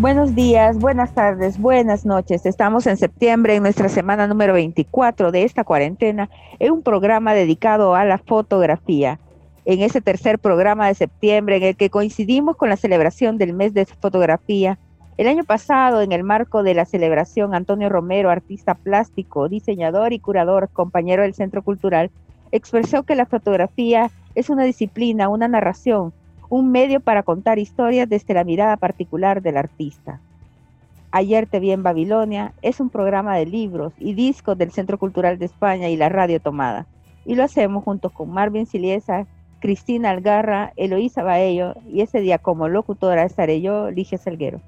Buenos 0.00 0.34
días, 0.34 0.78
buenas 0.78 1.12
tardes, 1.12 1.58
buenas 1.58 2.06
noches. 2.06 2.46
Estamos 2.46 2.86
en 2.86 2.96
septiembre, 2.96 3.56
en 3.56 3.62
nuestra 3.62 3.90
semana 3.90 4.26
número 4.26 4.54
24 4.54 5.30
de 5.30 5.42
esta 5.42 5.62
cuarentena, 5.62 6.30
en 6.58 6.72
un 6.72 6.82
programa 6.82 7.34
dedicado 7.34 7.94
a 7.94 8.06
la 8.06 8.16
fotografía. 8.16 9.20
En 9.66 9.80
ese 9.82 10.00
tercer 10.00 10.38
programa 10.38 10.86
de 10.86 10.94
septiembre, 10.94 11.58
en 11.58 11.64
el 11.64 11.76
que 11.76 11.90
coincidimos 11.90 12.56
con 12.56 12.70
la 12.70 12.78
celebración 12.78 13.36
del 13.36 13.52
mes 13.52 13.74
de 13.74 13.84
fotografía, 13.84 14.78
el 15.18 15.28
año 15.28 15.44
pasado, 15.44 16.00
en 16.00 16.12
el 16.12 16.24
marco 16.24 16.62
de 16.62 16.72
la 16.72 16.86
celebración, 16.86 17.54
Antonio 17.54 17.90
Romero, 17.90 18.30
artista 18.30 18.76
plástico, 18.76 19.50
diseñador 19.50 20.14
y 20.14 20.18
curador, 20.18 20.70
compañero 20.70 21.24
del 21.24 21.34
Centro 21.34 21.60
Cultural, 21.60 22.10
expresó 22.52 23.02
que 23.02 23.16
la 23.16 23.26
fotografía 23.26 24.10
es 24.34 24.48
una 24.48 24.64
disciplina, 24.64 25.28
una 25.28 25.46
narración, 25.46 26.14
un 26.50 26.72
medio 26.72 27.00
para 27.00 27.22
contar 27.22 27.60
historias 27.60 28.08
desde 28.08 28.34
la 28.34 28.44
mirada 28.44 28.76
particular 28.76 29.40
del 29.40 29.56
artista. 29.56 30.20
Ayer 31.12 31.46
te 31.46 31.60
vi 31.60 31.70
en 31.70 31.84
Babilonia 31.84 32.52
es 32.60 32.80
un 32.80 32.90
programa 32.90 33.36
de 33.36 33.46
libros 33.46 33.92
y 33.98 34.14
discos 34.14 34.58
del 34.58 34.72
Centro 34.72 34.98
Cultural 34.98 35.38
de 35.38 35.46
España 35.46 35.88
y 35.88 35.96
la 35.96 36.08
Radio 36.08 36.40
Tomada. 36.40 36.86
Y 37.24 37.36
lo 37.36 37.44
hacemos 37.44 37.84
junto 37.84 38.10
con 38.10 38.30
Marvin 38.30 38.66
Siliesa, 38.66 39.26
Cristina 39.60 40.10
Algarra, 40.10 40.72
Eloísa 40.76 41.22
Baello 41.22 41.74
y 41.88 42.00
ese 42.00 42.20
día 42.20 42.38
como 42.38 42.68
locutora 42.68 43.24
estaré 43.24 43.60
yo, 43.60 43.90
Ligia 43.90 44.18
Salguero. 44.18 44.60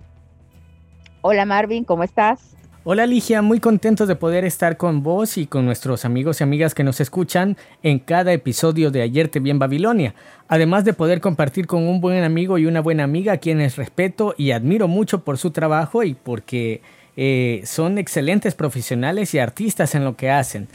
Hola 1.20 1.44
Marvin, 1.47 1.84
¿cómo 1.84 2.05
estás? 2.05 2.56
Hola 2.84 3.06
Ligia, 3.06 3.42
muy 3.42 3.61
contentos 3.61 4.08
de 4.08 4.16
poder 4.16 4.44
estar 4.44 4.77
con 4.77 5.05
vos 5.05 5.38
y 5.38 5.47
con 5.47 5.64
nuestros 5.64 6.05
amigos 6.05 6.41
y 6.41 6.42
amigas 6.42 6.75
que 6.75 6.83
nos 6.83 7.00
escuchan 7.00 7.56
en 7.84 8.00
cada 8.00 8.33
episodio 8.33 8.91
de 8.91 9.02
Ayer 9.02 9.28
te 9.28 9.38
vi 9.38 9.50
en 9.50 9.61
Babilonia. 9.61 10.16
Además 10.48 10.84
de 10.84 10.92
poder 10.92 11.20
compartir 11.20 11.69
con 11.69 11.86
un 11.86 12.00
buen 12.00 12.25
amigo 12.25 12.58
y 12.58 12.66
una 12.66 12.80
buena 12.80 13.05
amiga 13.05 13.34
a 13.34 13.36
quienes 13.36 13.77
respeto 13.77 14.34
y 14.36 14.50
admiro 14.50 14.88
mucho 14.88 15.22
por 15.22 15.38
su 15.38 15.53
trabajo 15.53 16.03
y 16.03 16.14
porque 16.14 16.83
eh, 17.16 17.62
son 17.66 17.98
excelentes 17.98 18.56
profesionales 18.56 19.33
y 19.34 19.38
artistas 19.38 19.94
en 19.94 20.03
lo 20.03 20.16
que 20.16 20.30
hacen. 20.30 20.66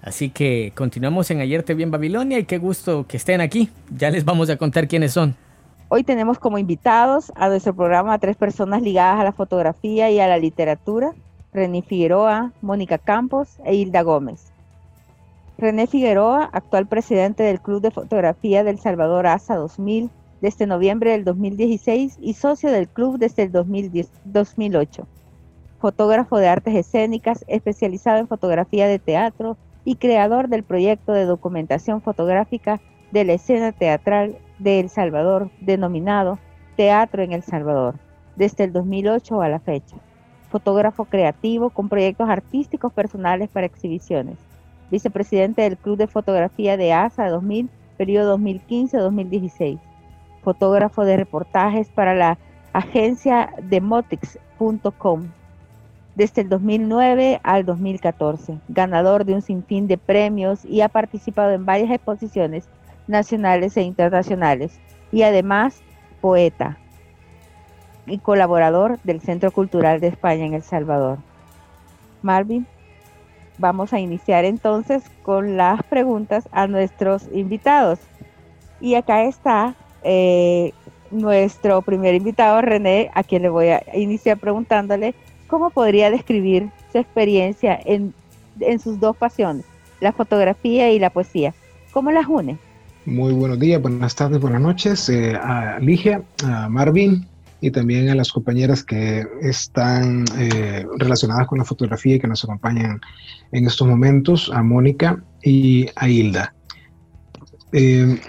Así 0.00 0.30
que 0.30 0.72
continuamos 0.76 1.28
en 1.32 1.40
Ayer 1.40 1.64
te 1.64 1.74
vi 1.74 1.82
en 1.82 1.90
Babilonia 1.90 2.38
y 2.38 2.44
qué 2.44 2.58
gusto 2.58 3.04
que 3.08 3.16
estén 3.16 3.40
aquí. 3.40 3.68
Ya 3.90 4.10
les 4.10 4.24
vamos 4.24 4.48
a 4.48 4.56
contar 4.56 4.86
quiénes 4.86 5.10
son. 5.10 5.34
Hoy 5.88 6.04
tenemos 6.04 6.38
como 6.38 6.58
invitados 6.58 7.32
a 7.34 7.48
nuestro 7.48 7.74
programa 7.74 8.14
a 8.14 8.18
tres 8.20 8.36
personas 8.36 8.80
ligadas 8.80 9.18
a 9.18 9.24
la 9.24 9.32
fotografía 9.32 10.08
y 10.08 10.20
a 10.20 10.28
la 10.28 10.38
literatura 10.38 11.14
René 11.52 11.80
Figueroa, 11.80 12.52
Mónica 12.60 12.98
Campos 12.98 13.58
e 13.64 13.74
Hilda 13.74 14.02
Gómez. 14.02 14.52
René 15.56 15.86
Figueroa, 15.86 16.44
actual 16.52 16.86
presidente 16.86 17.42
del 17.42 17.60
Club 17.60 17.80
de 17.80 17.90
Fotografía 17.90 18.64
del 18.64 18.78
Salvador 18.78 19.26
ASA 19.26 19.56
2000 19.56 20.10
desde 20.42 20.66
noviembre 20.66 21.12
del 21.12 21.24
2016 21.24 22.18
y 22.20 22.34
socio 22.34 22.70
del 22.70 22.86
club 22.86 23.18
desde 23.18 23.44
el 23.44 23.52
2008. 23.52 25.06
Fotógrafo 25.80 26.36
de 26.36 26.48
artes 26.48 26.74
escénicas, 26.76 27.44
especializado 27.48 28.18
en 28.18 28.28
fotografía 28.28 28.86
de 28.86 28.98
teatro 28.98 29.56
y 29.86 29.96
creador 29.96 30.48
del 30.48 30.64
proyecto 30.64 31.12
de 31.12 31.24
documentación 31.24 32.02
fotográfica 32.02 32.78
de 33.10 33.24
la 33.24 33.32
escena 33.32 33.72
teatral 33.72 34.36
de 34.58 34.80
El 34.80 34.90
Salvador, 34.90 35.50
denominado 35.60 36.38
Teatro 36.76 37.22
en 37.22 37.32
El 37.32 37.42
Salvador, 37.42 37.94
desde 38.36 38.64
el 38.64 38.72
2008 38.72 39.40
a 39.40 39.48
la 39.48 39.60
fecha 39.60 39.96
fotógrafo 40.50 41.04
creativo 41.04 41.70
con 41.70 41.88
proyectos 41.88 42.28
artísticos 42.28 42.92
personales 42.92 43.48
para 43.48 43.66
exhibiciones, 43.66 44.36
vicepresidente 44.90 45.62
del 45.62 45.76
Club 45.76 45.96
de 45.96 46.06
Fotografía 46.06 46.76
de 46.76 46.92
ASA 46.92 47.28
2000, 47.28 47.68
periodo 47.96 48.38
2015-2016, 48.38 49.78
fotógrafo 50.42 51.04
de 51.04 51.16
reportajes 51.16 51.88
para 51.88 52.14
la 52.14 52.38
agencia 52.72 53.50
Demotix.com 53.62 55.28
desde 56.14 56.42
el 56.42 56.48
2009 56.48 57.40
al 57.44 57.64
2014, 57.64 58.58
ganador 58.68 59.24
de 59.24 59.34
un 59.34 59.42
sinfín 59.42 59.86
de 59.86 59.98
premios 59.98 60.64
y 60.64 60.80
ha 60.80 60.88
participado 60.88 61.52
en 61.52 61.64
varias 61.64 61.92
exposiciones 61.92 62.68
nacionales 63.06 63.76
e 63.76 63.82
internacionales. 63.82 64.80
Y 65.12 65.22
además 65.22 65.80
poeta, 66.20 66.76
y 68.10 68.18
colaborador 68.18 68.98
del 69.04 69.20
Centro 69.20 69.50
Cultural 69.50 70.00
de 70.00 70.08
España 70.08 70.46
en 70.46 70.54
El 70.54 70.62
Salvador. 70.62 71.18
Marvin, 72.22 72.66
vamos 73.58 73.92
a 73.92 74.00
iniciar 74.00 74.44
entonces 74.44 75.02
con 75.22 75.56
las 75.56 75.82
preguntas 75.82 76.48
a 76.52 76.66
nuestros 76.66 77.28
invitados. 77.32 77.98
Y 78.80 78.94
acá 78.94 79.24
está 79.24 79.74
eh, 80.02 80.72
nuestro 81.10 81.82
primer 81.82 82.14
invitado, 82.14 82.60
René, 82.60 83.10
a 83.14 83.22
quien 83.22 83.42
le 83.42 83.48
voy 83.48 83.68
a 83.68 83.82
iniciar 83.94 84.38
preguntándole 84.38 85.14
cómo 85.46 85.70
podría 85.70 86.10
describir 86.10 86.70
su 86.92 86.98
experiencia 86.98 87.78
en, 87.84 88.14
sus 88.82 89.00
dos 89.00 89.16
pasiones, 89.16 89.64
la 90.00 90.12
fotografía 90.12 90.90
y 90.90 90.98
la 90.98 91.10
poesía. 91.10 91.54
¿Cómo 91.92 92.10
las 92.10 92.26
une? 92.26 92.58
Muy 93.06 93.32
buenos 93.32 93.58
días, 93.58 93.80
buenas 93.80 94.14
tardes, 94.14 94.40
buenas 94.40 94.60
noches 94.60 95.08
eh, 95.08 95.34
a 95.34 95.78
Ligia, 95.80 96.22
a 96.44 96.68
Marvin, 96.68 97.26
y 97.60 97.70
también 97.70 98.08
a 98.08 98.14
las 98.14 98.32
compañeras 98.32 98.84
que 98.84 99.26
están 99.42 100.24
eh, 100.38 100.86
relacionadas 100.98 101.46
con 101.46 101.58
la 101.58 101.64
fotografía 101.64 102.16
y 102.16 102.20
que 102.20 102.28
nos 102.28 102.44
acompañan 102.44 103.00
en 103.52 103.66
estos 103.66 103.86
momentos, 103.86 104.50
a 104.52 104.62
Mónica 104.62 105.22
y 105.42 105.86
a 105.96 106.08
Hilda. 106.08 106.54
Eh, 107.72 108.20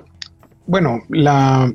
bueno, 0.66 1.02
la, 1.10 1.72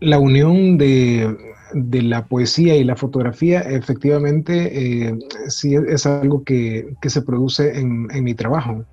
la 0.00 0.18
unión 0.18 0.76
de, 0.76 1.36
de, 1.72 2.02
la 2.02 2.26
poesía 2.26 2.76
y 2.76 2.84
la 2.84 2.96
fotografía 2.96 3.60
efectivamente 3.60 5.08
eh, 5.08 5.18
sí 5.48 5.74
es 5.74 6.06
algo 6.06 6.44
que, 6.44 6.94
que 7.00 7.10
se 7.10 7.22
produce 7.22 7.78
en, 7.78 8.08
en 8.10 8.24
mi 8.24 8.34
trabajo. 8.34 8.84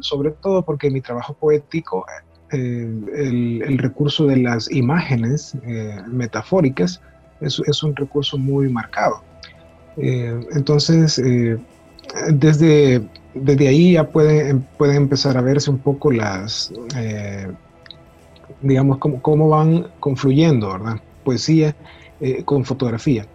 sobre 0.00 0.30
todo 0.30 0.64
porque 0.64 0.90
mi 0.90 1.02
trabajo 1.02 1.34
poético 1.34 2.06
eh, 2.52 2.88
el, 3.14 3.78
recurso 3.78 4.26
de 4.26 4.36
las 4.36 4.70
imágenes 4.72 5.56
eh, 5.64 6.00
metafóricas 6.08 7.00
es, 7.40 7.82
un 7.82 7.94
recurso 7.94 8.38
muy 8.38 8.68
marcado. 8.68 9.22
Eh, 9.96 10.38
entonces, 10.52 11.20
desde, 12.32 13.02
desde 13.34 13.68
ahí 13.68 13.92
ya 13.92 14.10
puede, 14.10 14.54
pueden 14.76 14.96
empezar 14.96 15.36
a 15.36 15.42
verse 15.42 15.70
un 15.70 15.78
poco 15.78 16.10
las, 16.10 16.72
digamos, 18.62 18.98
cómo, 18.98 19.22
cómo, 19.22 19.48
van 19.48 19.86
confluyendo, 20.00 20.72
¿verdad? 20.72 21.00
Poesía 21.24 21.76
con 22.44 22.64
fotografía. 22.64 23.26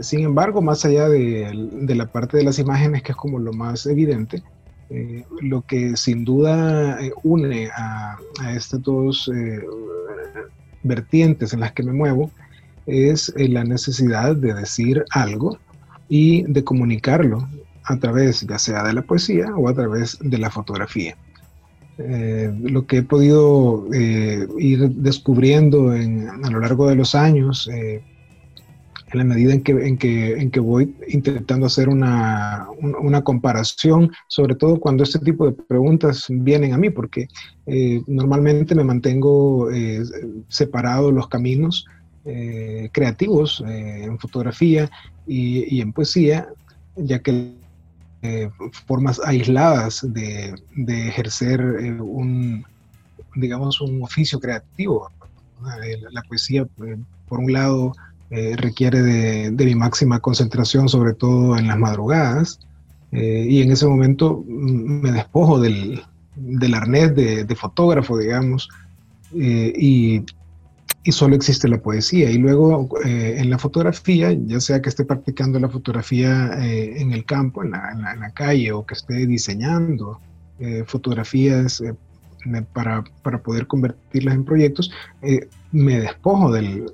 sin 0.00 0.20
embargo, 0.20 0.62
más 0.62 0.84
allá 0.84 1.08
de, 1.08 1.68
de, 1.72 1.94
la 1.94 2.06
parte 2.06 2.38
de 2.38 2.44
las 2.44 2.58
imágenes, 2.58 3.02
que 3.02 3.12
es 3.12 3.16
como 3.16 3.38
lo 3.38 3.52
más 3.52 3.86
evidente, 3.86 4.42
eh, 4.90 5.24
lo 5.40 5.62
que 5.62 5.96
sin 5.96 6.24
duda 6.24 7.00
eh, 7.00 7.12
une 7.22 7.68
a, 7.68 8.18
estas 8.52 8.82
dos 8.82 9.30
eh, 9.32 9.60
vertientes 10.82 11.52
en 11.52 11.60
las 11.60 11.70
que 11.72 11.84
me 11.84 11.92
muevo 11.92 12.32
es 12.86 13.32
la 13.36 13.62
necesidad 13.62 14.34
de 14.34 14.52
decir 14.52 15.04
algo 15.10 15.58
y 16.08 16.42
de 16.42 16.64
comunicarlo 16.64 17.48
a 17.84 17.98
través 17.98 18.40
ya 18.40 18.58
sea 18.58 18.82
de 18.82 18.94
la 18.94 19.02
poesía 19.02 19.54
o 19.54 19.68
a 19.68 19.74
través 19.74 20.18
de 20.20 20.38
la 20.38 20.50
fotografía. 20.50 21.16
lo 21.98 22.86
que 22.86 22.98
he 22.98 23.02
podido 23.02 23.86
ir 23.92 24.88
descubriendo 24.90 25.90
a 25.90 26.50
lo 26.50 26.60
largo 26.60 26.88
de 26.88 26.96
los 26.96 27.14
años 27.14 27.68
en 29.12 29.18
la 29.18 29.24
medida 29.24 29.52
en 29.52 29.62
que, 29.62 29.72
en 29.72 29.98
que, 29.98 30.32
en 30.34 30.50
que 30.50 30.60
voy 30.60 30.94
intentando 31.08 31.66
hacer 31.66 31.88
una, 31.88 32.66
una, 32.80 33.22
comparación, 33.22 34.12
sobre 34.28 34.54
todo 34.54 34.78
cuando 34.78 35.02
este 35.02 35.18
tipo 35.18 35.46
de 35.46 35.52
preguntas 35.52 36.26
vienen 36.28 36.72
a 36.72 36.78
mí, 36.78 36.90
porque 36.90 37.28
eh, 37.66 38.02
normalmente 38.06 38.74
me 38.74 38.84
mantengo 38.84 39.70
eh, 39.70 40.02
separado 40.48 41.10
los 41.10 41.28
caminos 41.28 41.86
eh, 42.24 42.88
creativos 42.92 43.64
en 43.66 44.18
fotografía 44.18 44.90
y, 45.26 45.76
y, 45.76 45.80
en 45.80 45.92
poesía, 45.92 46.48
ya 46.96 47.20
que 47.20 47.54
formas 48.86 49.20
aisladas 49.24 50.06
de, 50.06 50.54
de 50.76 51.08
ejercer 51.08 51.60
un, 52.00 52.64
digamos, 53.34 53.80
un 53.80 54.02
oficio 54.02 54.38
creativo. 54.38 55.10
La 56.10 56.22
poesía, 56.22 56.66
por 57.28 57.38
un 57.38 57.52
lado, 57.52 57.92
eh, 58.32 58.54
requiere 58.56 59.02
de, 59.02 59.64
mi 59.64 59.74
máxima 59.74 60.20
concentración, 60.20 60.88
sobre 60.88 61.14
todo 61.14 61.58
en 61.58 61.66
las 61.66 61.76
madrugadas. 61.76 62.60
Eh, 63.10 63.46
y 63.48 63.60
en 63.60 63.72
ese 63.72 63.88
momento 63.88 64.44
mm, 64.46 65.00
me 65.02 65.10
despojo 65.10 65.58
del, 65.58 66.00
arnés 66.72 67.14
de, 67.16 67.56
fotógrafo, 67.56 68.18
digamos, 68.18 68.68
eh, 69.34 69.72
y, 69.76 70.24
solo 71.10 71.34
existe 71.34 71.66
la 71.66 71.78
poesía. 71.82 72.30
Y 72.30 72.38
luego 72.38 72.88
en 73.04 73.50
la 73.50 73.58
fotografía, 73.58 74.32
ya 74.32 74.60
sea 74.60 74.80
que 74.80 74.90
esté 74.90 75.04
practicando 75.04 75.58
la 75.58 75.68
fotografía 75.68 76.50
en 76.62 77.12
el 77.12 77.24
campo, 77.24 77.64
en 77.64 77.72
la, 77.72 78.30
calle, 78.32 78.70
o 78.70 78.86
que 78.86 78.94
esté 78.94 79.26
diseñando 79.26 80.20
fotografías 80.86 81.82
para, 82.72 83.02
para, 83.22 83.42
poder 83.42 83.66
convertirlas 83.66 84.34
en 84.36 84.44
proyectos, 84.44 84.92
me 85.72 85.98
despojo 85.98 86.52
del, 86.52 86.92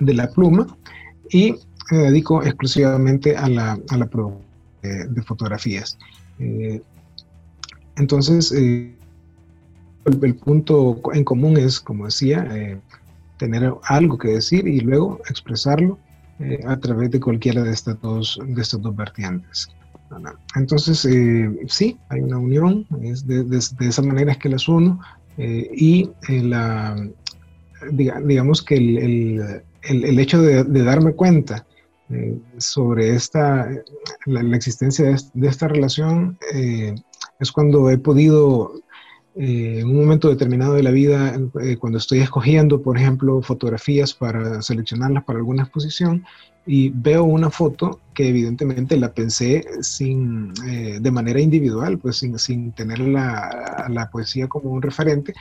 de 0.00 0.14
la 0.14 0.28
pluma 0.30 0.66
y 1.30 1.54
me 1.90 1.98
dedico 1.98 2.42
exclusivamente 2.42 3.36
a 3.36 3.48
la, 3.48 3.78
a 3.88 3.96
la 3.96 4.06
producción 4.06 4.50
de, 4.82 5.22
fotografías. 5.22 5.98
Eh, 6.38 6.80
entonces, 7.96 8.52
eh, 8.52 8.94
el, 10.06 10.34
punto 10.36 11.00
en 11.12 11.24
común 11.24 11.56
es, 11.56 11.80
como 11.80 12.06
decía, 12.06 12.46
eh, 12.52 12.78
tener 13.38 13.72
algo 13.84 14.18
que 14.18 14.28
decir 14.28 14.66
y 14.66 14.80
luego 14.80 15.20
expresarlo 15.28 15.98
a 16.66 16.78
través 16.78 17.10
de 17.10 17.20
cualquiera 17.20 17.62
de 17.62 17.70
estas 17.70 18.00
dos, 18.00 18.40
de 18.42 18.62
estas 18.62 18.80
dos 18.80 18.96
vertientes. 18.96 19.68
Entonces, 20.56 21.06
sí, 21.68 21.98
hay 22.08 22.20
una 22.20 22.38
unión, 22.38 22.86
es 23.02 23.26
de, 23.26 23.58
esa 23.80 24.00
manera 24.00 24.32
es 24.32 24.38
que 24.38 24.48
las 24.48 24.66
uno 24.66 24.98
y 25.36 26.10
la, 26.28 26.96
digamos 27.92 28.62
que 28.62 28.76
el, 28.76 29.62
hecho 29.82 30.42
de, 30.42 30.64
darme 30.64 31.12
cuenta 31.12 31.66
eh, 32.10 32.38
sobre 32.58 33.14
esta, 33.14 33.68
la, 34.26 34.56
existencia 34.56 35.16
de, 35.34 35.48
esta 35.48 35.68
relación 35.68 36.38
eh, 36.52 36.94
es 37.38 37.52
cuando 37.52 37.88
he 37.90 37.98
podido, 37.98 38.72
eh, 39.36 39.78
en 39.80 39.88
un 39.88 40.00
momento 40.00 40.28
determinado 40.28 40.74
de 40.74 40.82
la 40.82 40.90
vida, 40.90 41.38
cuando 41.78 41.98
estoy 41.98 42.20
escogiendo, 42.20 42.82
por 42.82 42.98
ejemplo, 42.98 43.40
fotografías 43.42 44.12
para 44.12 44.60
seleccionarlas 44.62 45.24
para 45.24 45.38
alguna 45.38 45.62
exposición, 45.62 46.24
y 46.66 46.90
veo 46.90 47.24
una 47.24 47.50
foto 47.50 48.00
que 48.12 48.28
evidentemente 48.28 48.96
la 48.98 49.12
pensé 49.14 49.64
sin, 49.80 50.52
de 50.54 51.10
manera 51.10 51.40
individual, 51.40 51.98
pues 51.98 52.16
sin, 52.16 52.38
sin 52.38 52.72
tener 52.72 52.98
la, 52.98 53.86
la, 53.88 54.10
poesía 54.10 54.46
como 54.46 54.70
un 54.70 54.82
referente, 54.82 55.32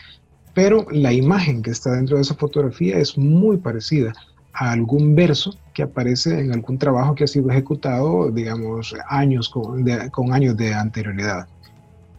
pero 0.61 0.85
la 0.91 1.13
imagen 1.13 1.61
que 1.61 1.71
está 1.71 1.93
dentro 1.93 2.17
de 2.17 2.23
esa 2.23 2.35
fotografía 2.35 2.97
es 2.97 3.17
muy 3.17 3.55
parecida 3.55 4.11
a 4.51 4.73
algún 4.73 5.15
verso 5.15 5.57
que 5.73 5.83
aparece 5.83 6.37
en 6.37 6.51
algún 6.51 6.77
trabajo 6.77 7.15
que 7.15 7.23
ha 7.23 7.27
sido 7.27 7.49
ejecutado, 7.49 8.29
digamos, 8.29 8.93
años 9.07 9.47
con, 9.47 10.33
años 10.33 10.57
de 10.57 10.73
anterioridad. 10.73 11.47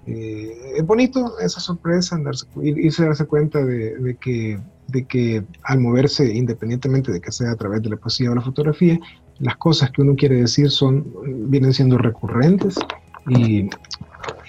Eh, 0.07 0.73
es 0.75 0.87
bonito 0.87 1.39
esa 1.39 1.61
sorpresa, 1.61 2.17
andarse, 2.17 2.47
irse 2.63 3.03
a 3.03 3.09
darse 3.09 3.27
cuenta 3.27 3.63
de, 3.63 4.17
que, 4.19 4.59
de 4.89 5.05
que 5.05 5.45
al 5.65 5.81
moverse, 5.81 6.35
independientemente 6.35 7.13
de 7.13 7.21
que 7.21 7.33
sea 7.33 7.51
a 7.51 7.57
través 7.57 7.83
de 7.83 7.91
la 7.91 7.97
poesía 7.97 8.31
o 8.31 8.35
la 8.35 8.41
fotografía, 8.41 8.99
las 9.39 9.59
cosas 9.59 9.91
que 9.91 10.01
uno 10.01 10.17
quiere 10.17 10.37
decir 10.37 10.71
son, 10.71 11.05
vienen 11.51 11.75
siendo 11.75 11.99
recurrentes 11.99 12.77
y, 13.29 13.69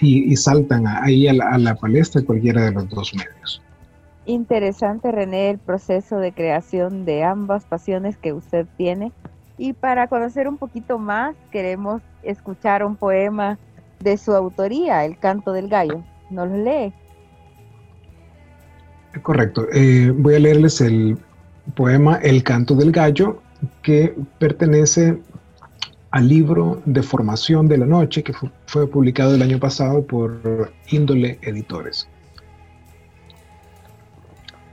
y, 0.00 0.34
saltan 0.36 0.86
ahí 0.86 1.28
a 1.28 1.34
la, 1.34 1.50
a 1.50 1.58
la 1.58 1.74
palestra 1.74 2.22
cualquiera 2.22 2.64
de 2.64 2.70
los 2.70 2.88
dos 2.88 3.14
medios. 3.14 3.62
Interesante, 4.24 5.10
René, 5.10 5.50
el 5.50 5.58
proceso 5.58 6.18
de 6.18 6.32
creación 6.32 7.04
de 7.04 7.24
ambas 7.24 7.64
pasiones 7.64 8.16
que 8.16 8.32
usted 8.32 8.66
tiene. 8.76 9.12
Y 9.58 9.72
para 9.72 10.06
conocer 10.06 10.48
un 10.48 10.58
poquito 10.58 10.98
más, 10.98 11.34
queremos 11.50 12.02
escuchar 12.22 12.84
un 12.84 12.96
poema 12.96 13.58
de 14.00 14.16
su 14.16 14.32
autoría, 14.32 15.04
El 15.04 15.18
canto 15.18 15.52
del 15.52 15.68
gallo. 15.68 16.02
¿Nos 16.30 16.48
lo 16.48 16.56
lee? 16.56 16.92
Correcto. 19.22 19.66
Eh, 19.72 20.12
voy 20.16 20.36
a 20.36 20.38
leerles 20.38 20.80
el 20.80 21.18
poema 21.74 22.16
El 22.16 22.42
canto 22.42 22.74
del 22.74 22.92
gallo, 22.92 23.42
que 23.82 24.14
pertenece 24.38 25.18
al 26.10 26.28
libro 26.28 26.80
de 26.84 27.02
formación 27.02 27.68
de 27.68 27.78
la 27.78 27.86
noche, 27.86 28.22
que 28.22 28.34
fue 28.66 28.86
publicado 28.86 29.34
el 29.34 29.42
año 29.42 29.58
pasado 29.58 30.04
por 30.06 30.72
Índole 30.90 31.38
Editores. 31.42 32.08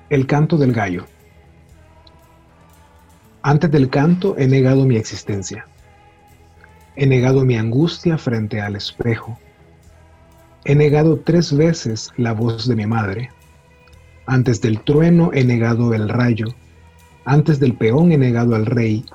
El 0.09 0.25
canto 0.25 0.57
del 0.57 0.73
gallo. 0.73 1.05
Antes 3.43 3.69
del 3.69 3.91
canto 3.91 4.35
he 4.39 4.47
negado 4.47 4.87
mi 4.87 4.95
existencia. 4.95 5.67
He 6.95 7.05
negado 7.05 7.45
mi 7.45 7.55
angustia 7.55 8.17
frente 8.17 8.59
al 8.59 8.75
espejo. 8.75 9.37
He 10.65 10.73
negado 10.73 11.19
tres 11.19 11.55
veces 11.55 12.11
la 12.17 12.33
voz 12.33 12.67
de 12.67 12.75
mi 12.75 12.87
madre. 12.87 13.29
Antes 14.25 14.61
del 14.61 14.81
trueno 14.81 15.29
he 15.31 15.43
negado 15.43 15.93
el 15.93 16.09
rayo. 16.09 16.47
Antes 17.23 17.59
del 17.59 17.75
peón 17.75 18.11
he 18.11 18.17
negado 18.17 18.55
al 18.55 18.65
rey. 18.65 19.05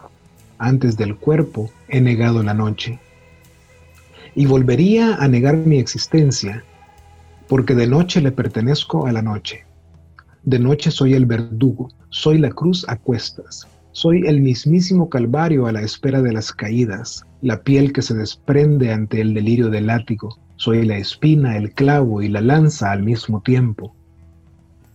Antes 0.59 0.97
del 0.97 1.17
cuerpo 1.17 1.73
he 1.89 2.01
negado 2.01 2.41
la 2.45 2.55
noche. 2.55 3.01
Y 4.37 4.47
volvería 4.47 5.17
a 5.17 5.27
negar 5.27 5.57
mi 5.57 5.81
existencia, 5.81 6.63
porque 7.49 7.75
de 7.75 7.89
noche 7.89 8.21
le 8.21 8.31
pertenezco 8.31 9.09
a 9.09 9.13
la 9.13 9.23
noche 9.23 9.65
de 10.45 10.59
noche 10.59 10.91
soy 10.91 11.15
el 11.15 11.25
verdugo, 11.25 11.91
soy 12.11 12.39
la 12.39 12.51
cruz 12.51 12.85
a 12.89 12.97
cuestas, 12.97 13.67
soy 13.93 14.27
el 14.27 14.43
mismísimo 14.43 15.09
Calvario 15.09 15.67
a 15.67 15.73
la 15.73 15.81
espera 15.81 16.21
de 16.21 16.33
las 16.33 16.53
caídas, 16.53 17.25
la 17.41 17.63
piel 17.63 17.93
que 17.93 18.03
se 18.03 18.15
desprende 18.15 18.93
ante 18.93 19.21
el 19.21 19.33
delirio 19.33 19.71
del 19.71 19.87
látigo, 19.87 20.39
soy 20.57 20.85
la 20.85 20.99
espina, 20.99 21.57
el 21.57 21.73
clavo 21.73 22.21
y 22.21 22.29
la 22.29 22.43
lanza 22.43 22.93
al 22.93 23.03
mismo 23.03 23.41
tiempo. 23.41 23.95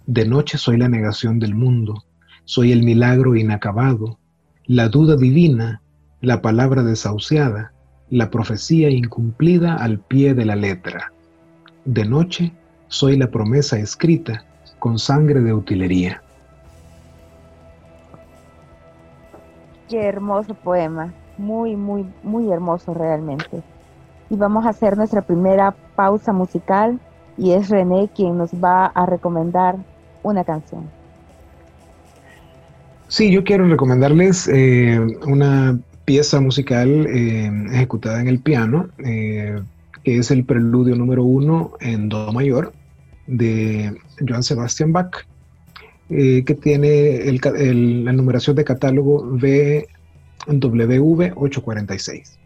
De 0.06 0.26
noche 0.26 0.58
soy 0.58 0.78
la 0.78 0.88
negación 0.88 1.40
del 1.40 1.56
mundo, 1.56 2.04
soy 2.46 2.72
el 2.72 2.84
milagro 2.84 3.36
inacabado, 3.36 4.20
la 4.66 4.88
duda 4.88 5.16
divina, 5.16 5.82
la 6.22 6.42
palabra 6.42 6.84
desahuciada, 6.84 7.74
la 8.10 8.30
profecía 8.30 8.90
incumplida 8.90 9.76
al 9.76 10.00
pie 10.00 10.36
de 10.36 10.46
la 10.46 10.56
letra. 10.56 11.12
De 11.86 12.06
noche 12.06 12.52
soy 12.88 13.18
la 13.18 13.32
promesa 13.32 13.80
escrita, 13.80 14.46
con 14.80 14.98
sangre 14.98 15.42
de 15.42 15.54
utilería. 15.54 16.22
Qué 19.90 20.06
hermoso 20.06 20.54
poema, 20.54 21.14
muy, 21.38 21.76
muy, 21.76 22.06
muy 22.24 22.52
hermoso 22.52 22.94
realmente. 22.94 23.62
Y 24.30 24.36
vamos 24.36 24.66
a 24.66 24.70
hacer 24.70 24.98
nuestra 24.98 25.22
primera 25.22 25.76
pausa 25.96 26.32
musical 26.32 27.00
y 27.38 27.52
es 27.52 27.70
René 27.70 28.10
quien 28.16 28.38
nos 28.38 28.52
va 28.52 28.86
a 28.88 29.06
recomendar 29.06 29.78
una 30.22 30.44
canción. 30.44 30.84
Sí, 33.08 33.32
yo 33.32 33.44
quiero 33.44 33.68
recomendarles 33.68 34.48
eh, 34.48 35.00
una 35.26 35.80
pieza 36.06 36.40
musical 36.40 37.08
eh, 37.08 37.52
ejecutada 37.72 38.22
en 38.22 38.28
el 38.28 38.40
piano, 38.40 38.90
eh, 39.00 39.60
que 40.04 40.18
es 40.18 40.30
el 40.30 40.46
preludio 40.46 40.96
número 40.96 41.24
uno 41.24 41.72
en 41.80 42.10
Do 42.10 42.32
mayor 42.32 42.74
de 43.30 43.96
Johann 44.28 44.44
Sebastian 44.44 44.92
Bach, 44.92 45.26
eh, 46.10 46.44
que 46.44 46.56
tiene 46.56 47.32
la 48.04 48.14
numeración 48.14 48.56
de 48.56 48.64
catálogo 48.64 49.24
VW 49.38 49.84
846. 51.36 52.39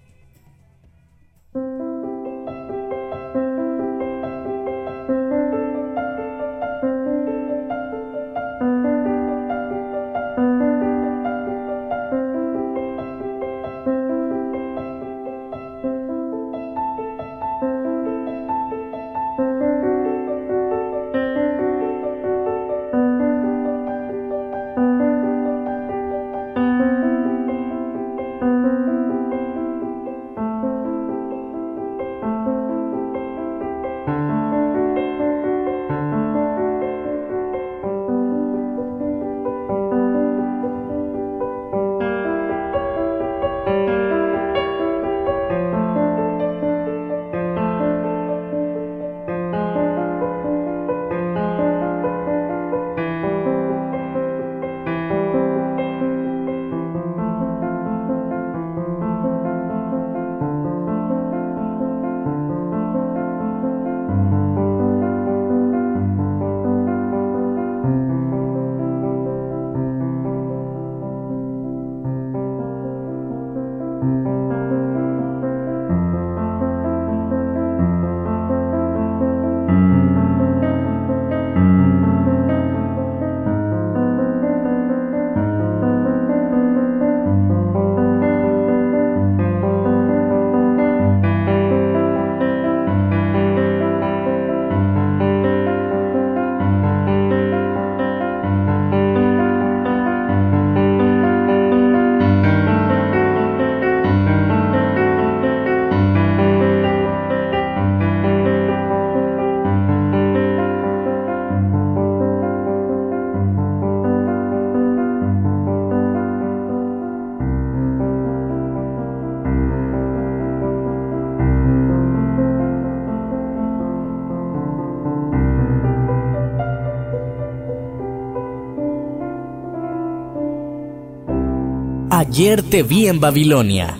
Ayer 132.35 132.63
te 132.63 132.81
vi 132.81 133.07
en 133.07 133.19
Babilonia. 133.19 133.95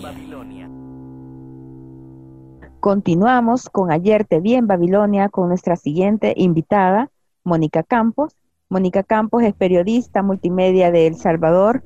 Continuamos 2.80 3.68
con 3.70 3.92
Ayer 3.92 4.24
te 4.24 4.40
vi 4.40 4.54
en 4.54 4.66
Babilonia 4.66 5.28
con 5.28 5.46
nuestra 5.46 5.76
siguiente 5.76 6.34
invitada, 6.36 7.12
Mónica 7.44 7.84
Campos. 7.84 8.34
Mónica 8.68 9.04
Campos 9.04 9.44
es 9.44 9.54
periodista 9.54 10.24
multimedia 10.24 10.90
de 10.90 11.06
El 11.06 11.14
Salvador. 11.14 11.84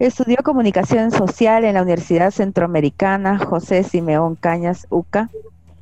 Estudió 0.00 0.38
comunicación 0.42 1.12
social 1.12 1.64
en 1.64 1.74
la 1.74 1.82
Universidad 1.82 2.32
Centroamericana 2.32 3.38
José 3.38 3.84
Simeón 3.84 4.34
Cañas 4.34 4.88
UCA 4.90 5.30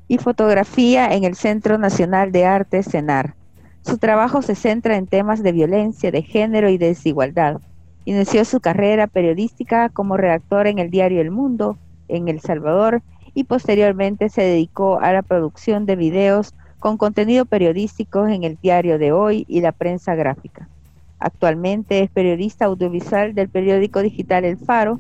y 0.06 0.18
fotografía 0.18 1.14
en 1.14 1.24
el 1.24 1.34
Centro 1.34 1.78
Nacional 1.78 2.30
de 2.30 2.44
Arte 2.44 2.82
CENAR. 2.82 3.36
Su 3.80 3.96
trabajo 3.96 4.42
se 4.42 4.54
centra 4.54 4.98
en 4.98 5.06
temas 5.06 5.42
de 5.42 5.52
violencia, 5.52 6.10
de 6.10 6.20
género 6.20 6.68
y 6.68 6.76
desigualdad. 6.76 7.62
Inició 8.04 8.44
su 8.44 8.60
carrera 8.60 9.06
periodística 9.06 9.88
como 9.88 10.16
redactor 10.16 10.66
en 10.66 10.78
el 10.78 10.90
diario 10.90 11.20
El 11.20 11.30
Mundo, 11.30 11.78
en 12.08 12.28
El 12.28 12.40
Salvador, 12.40 13.02
y 13.34 13.44
posteriormente 13.44 14.28
se 14.28 14.42
dedicó 14.42 14.98
a 15.00 15.12
la 15.12 15.22
producción 15.22 15.86
de 15.86 15.96
videos 15.96 16.54
con 16.80 16.96
contenido 16.96 17.44
periodístico 17.44 18.26
en 18.26 18.42
el 18.42 18.58
diario 18.60 18.98
de 18.98 19.12
hoy 19.12 19.44
y 19.48 19.60
la 19.60 19.70
prensa 19.70 20.16
gráfica. 20.16 20.68
Actualmente 21.20 22.00
es 22.00 22.10
periodista 22.10 22.64
audiovisual 22.64 23.34
del 23.34 23.48
periódico 23.48 24.02
digital 24.02 24.44
El 24.44 24.58
Faro, 24.58 24.98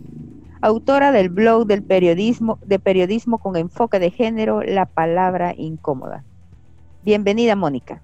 autora 0.60 1.10
del 1.10 1.28
blog 1.28 1.66
del 1.66 1.82
periodismo, 1.82 2.60
de 2.64 2.78
periodismo 2.78 3.38
con 3.38 3.56
enfoque 3.56 3.98
de 3.98 4.12
género, 4.12 4.62
La 4.62 4.86
Palabra 4.86 5.54
Incómoda. 5.56 6.24
Bienvenida, 7.02 7.56
Mónica. 7.56 8.00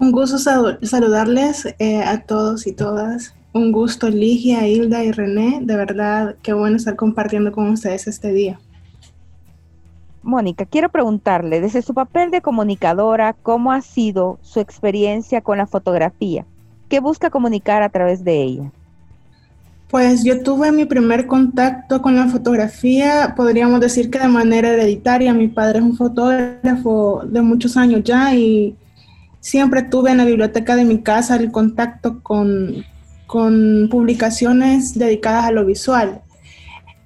Un 0.00 0.12
gusto 0.12 0.38
saludarles 0.38 1.74
eh, 1.78 2.02
a 2.02 2.22
todos 2.22 2.66
y 2.66 2.72
todas. 2.72 3.34
Un 3.52 3.70
gusto, 3.70 4.08
Ligia, 4.08 4.66
Hilda 4.66 5.04
y 5.04 5.12
René. 5.12 5.58
De 5.60 5.76
verdad, 5.76 6.36
qué 6.42 6.54
bueno 6.54 6.76
estar 6.76 6.96
compartiendo 6.96 7.52
con 7.52 7.68
ustedes 7.68 8.06
este 8.06 8.32
día. 8.32 8.58
Mónica, 10.22 10.64
quiero 10.64 10.88
preguntarle, 10.88 11.60
desde 11.60 11.82
su 11.82 11.92
papel 11.92 12.30
de 12.30 12.40
comunicadora, 12.40 13.34
¿cómo 13.34 13.72
ha 13.72 13.82
sido 13.82 14.38
su 14.40 14.60
experiencia 14.60 15.42
con 15.42 15.58
la 15.58 15.66
fotografía? 15.66 16.46
¿Qué 16.88 16.98
busca 17.00 17.28
comunicar 17.28 17.82
a 17.82 17.90
través 17.90 18.24
de 18.24 18.42
ella? 18.42 18.72
Pues 19.90 20.24
yo 20.24 20.42
tuve 20.42 20.72
mi 20.72 20.86
primer 20.86 21.26
contacto 21.26 22.00
con 22.00 22.16
la 22.16 22.26
fotografía, 22.28 23.34
podríamos 23.36 23.80
decir 23.80 24.08
que 24.08 24.18
de 24.18 24.28
manera 24.28 24.70
hereditaria. 24.70 25.34
Mi 25.34 25.48
padre 25.48 25.80
es 25.80 25.84
un 25.84 25.96
fotógrafo 25.96 27.22
de 27.26 27.42
muchos 27.42 27.76
años 27.76 28.02
ya 28.02 28.34
y 28.34 28.74
siempre 29.40 29.82
tuve 29.82 30.10
en 30.10 30.18
la 30.18 30.24
biblioteca 30.24 30.76
de 30.76 30.84
mi 30.84 31.02
casa 31.02 31.36
el 31.36 31.50
contacto 31.50 32.22
con, 32.22 32.84
publicaciones 33.90 34.98
dedicadas 34.98 35.44
a 35.46 35.52
lo 35.52 35.64
visual. 35.64 36.22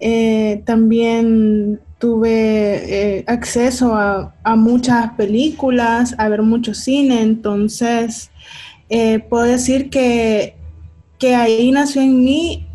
Eh, 0.01 0.63
también 0.65 1.81
tuve 1.99 3.19
eh, 3.19 3.25
acceso 3.27 3.95
a, 3.95 4.57
muchas 4.57 5.13
películas, 5.13 6.15
a 6.19 6.29
ver 6.29 6.43
mucho 6.43 6.75
cine, 6.75 7.21
entonces 7.23 8.31
eh, 8.89 9.19
puedo 9.19 9.45
decir 9.45 9.91
que, 9.91 10.57
que 11.19 11.35
ahí 11.35 11.71
nació 11.73 12.03
en 12.03 12.25
mí 12.25 12.67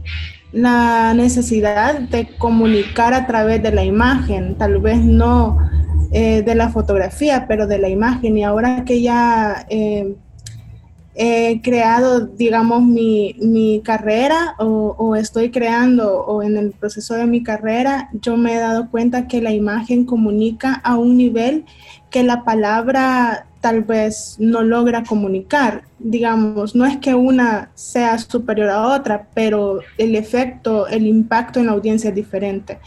la 0.51 1.13
necesidad 1.13 1.99
de 1.99 2.27
comunicar 2.37 3.13
a 3.13 3.27
través 3.27 3.61
de 3.61 3.71
la 3.71 3.83
imagen, 3.83 4.55
tal 4.55 4.79
vez 4.79 4.99
no 4.99 5.68
eh, 6.11 6.41
de 6.41 6.55
la 6.55 6.69
fotografía, 6.69 7.45
pero 7.47 7.67
de 7.67 7.79
la 7.79 7.89
imagen. 7.89 8.37
Y 8.37 8.43
ahora 8.43 8.83
que 8.85 9.01
ya 9.01 9.65
eh, 9.69 10.15
he 11.15 11.61
creado, 11.61 12.25
digamos, 12.25 12.83
mi, 12.83 13.81
carrera 13.83 14.55
o, 14.57 14.95
o, 14.97 15.15
estoy 15.15 15.51
creando 15.51 16.23
o 16.25 16.43
en 16.43 16.57
el 16.57 16.71
proceso 16.71 17.15
de 17.15 17.25
mi 17.25 17.43
carrera, 17.43 18.09
yo 18.13 18.37
me 18.37 18.55
he 18.55 18.59
dado 18.59 18.89
cuenta 18.89 19.27
que 19.27 19.41
la 19.41 19.51
imagen 19.51 20.05
comunica 20.05 20.73
a 20.73 20.97
un 20.97 21.17
nivel 21.17 21.65
que 22.09 22.23
la 22.23 22.43
palabra 22.43 23.45
tal 23.61 23.83
vez 23.83 24.37
no 24.39 24.61
logra 24.61 25.03
comunicar. 25.03 25.83
Digamos, 25.99 26.75
no 26.75 26.85
es 26.85 26.97
que 26.97 27.13
una 27.13 27.71
sea 27.75 28.17
superior 28.17 28.69
a 28.69 28.87
otra, 28.87 29.27
pero 29.33 29.79
el 29.97 30.15
efecto, 30.15 30.87
el 30.87 31.05
impacto 31.05 31.59
en 31.59 31.67
la 31.67 31.73
audiencia 31.73 32.09
es 32.09 32.15
diferente. 32.15 32.79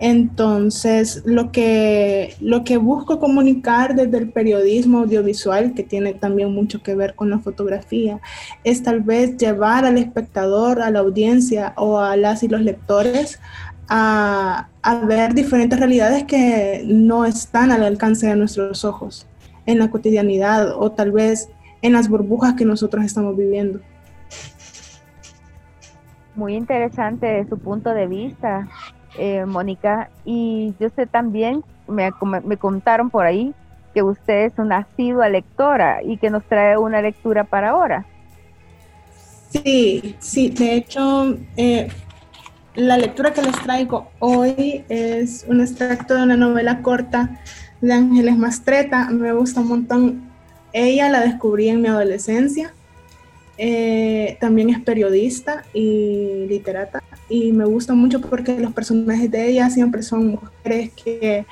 Entonces, 0.00 1.22
lo 1.26 1.50
que, 1.50 2.34
lo 2.40 2.62
que 2.62 2.76
busco 2.76 3.18
comunicar 3.18 3.96
desde 3.96 4.18
el 4.18 4.30
periodismo 4.30 5.00
audiovisual, 5.00 5.74
que 5.74 5.82
tiene 5.82 6.14
también 6.14 6.52
mucho 6.52 6.82
que 6.82 6.94
ver 6.94 7.16
con 7.16 7.30
la 7.30 7.40
fotografía, 7.40 8.20
es 8.62 8.82
tal 8.84 9.00
vez 9.00 9.36
llevar 9.36 9.84
al 9.84 9.98
espectador, 9.98 10.80
a 10.82 10.90
la 10.90 11.00
audiencia 11.00 11.72
o 11.76 11.98
a 11.98 12.16
las 12.16 12.44
y 12.44 12.48
los 12.48 12.60
lectores 12.60 13.40
a, 13.88 14.68
a 14.82 14.94
ver 15.04 15.34
diferentes 15.34 15.78
realidades 15.78 16.24
que 16.24 16.82
no 16.86 17.24
están 17.24 17.72
al 17.72 17.82
alcance 17.82 18.28
de 18.28 18.36
nuestros 18.36 18.84
ojos 18.84 19.26
en 19.66 19.80
la 19.80 19.90
cotidianidad 19.90 20.76
o 20.76 20.92
tal 20.92 21.10
vez 21.10 21.48
en 21.82 21.92
las 21.92 22.08
burbujas 22.08 22.54
que 22.54 22.64
nosotros 22.64 23.04
estamos 23.04 23.36
viviendo. 23.36 23.80
Muy 26.36 26.54
interesante 26.54 27.44
su 27.48 27.58
punto 27.58 27.92
de 27.92 28.06
vista. 28.06 28.68
Eh, 29.18 29.44
Mónica, 29.46 30.10
y 30.24 30.74
yo 30.78 30.88
sé 30.94 31.06
también, 31.06 31.64
me, 31.88 32.10
me, 32.44 32.56
contaron 32.56 33.10
por 33.10 33.26
ahí 33.26 33.52
que 33.92 34.02
usted 34.02 34.44
es 34.44 34.52
una 34.58 34.78
asidua 34.78 35.28
lectora 35.28 36.02
y 36.04 36.18
que 36.18 36.30
nos 36.30 36.44
trae 36.44 36.78
una 36.78 37.02
lectura 37.02 37.42
para 37.44 37.70
ahora. 37.70 38.06
Sí, 39.50 40.14
sí, 40.20 40.50
de 40.50 40.74
hecho, 40.74 41.36
eh, 41.56 41.88
la 42.76 42.96
lectura 42.96 43.32
que 43.32 43.42
les 43.42 43.60
traigo 43.62 44.08
hoy 44.20 44.84
es 44.88 45.44
un 45.48 45.60
extracto 45.62 46.14
de 46.14 46.22
una 46.22 46.36
novela 46.36 46.82
corta 46.82 47.40
de 47.80 47.92
Ángeles 47.92 48.36
Mastreta, 48.36 49.10
me 49.10 49.32
gusta 49.32 49.62
un 49.62 49.68
montón. 49.68 50.30
Ella 50.72 51.08
la 51.08 51.20
descubrí 51.20 51.68
en 51.70 51.80
mi 51.80 51.88
adolescencia 51.88 52.72
eh, 53.60 54.36
también 54.40 54.70
es 54.70 54.78
periodista 54.80 55.64
y 55.74 56.46
literata 56.48 57.02
y 57.28 57.52
me 57.52 57.64
gusta 57.64 57.94
mucho 57.94 58.20
porque 58.20 58.58
los 58.58 58.72
personajes 58.72 59.30
de 59.30 59.48
ella 59.48 59.70
siempre 59.70 60.02
son 60.02 60.28
mujeres 60.28 60.90
que 60.92 61.46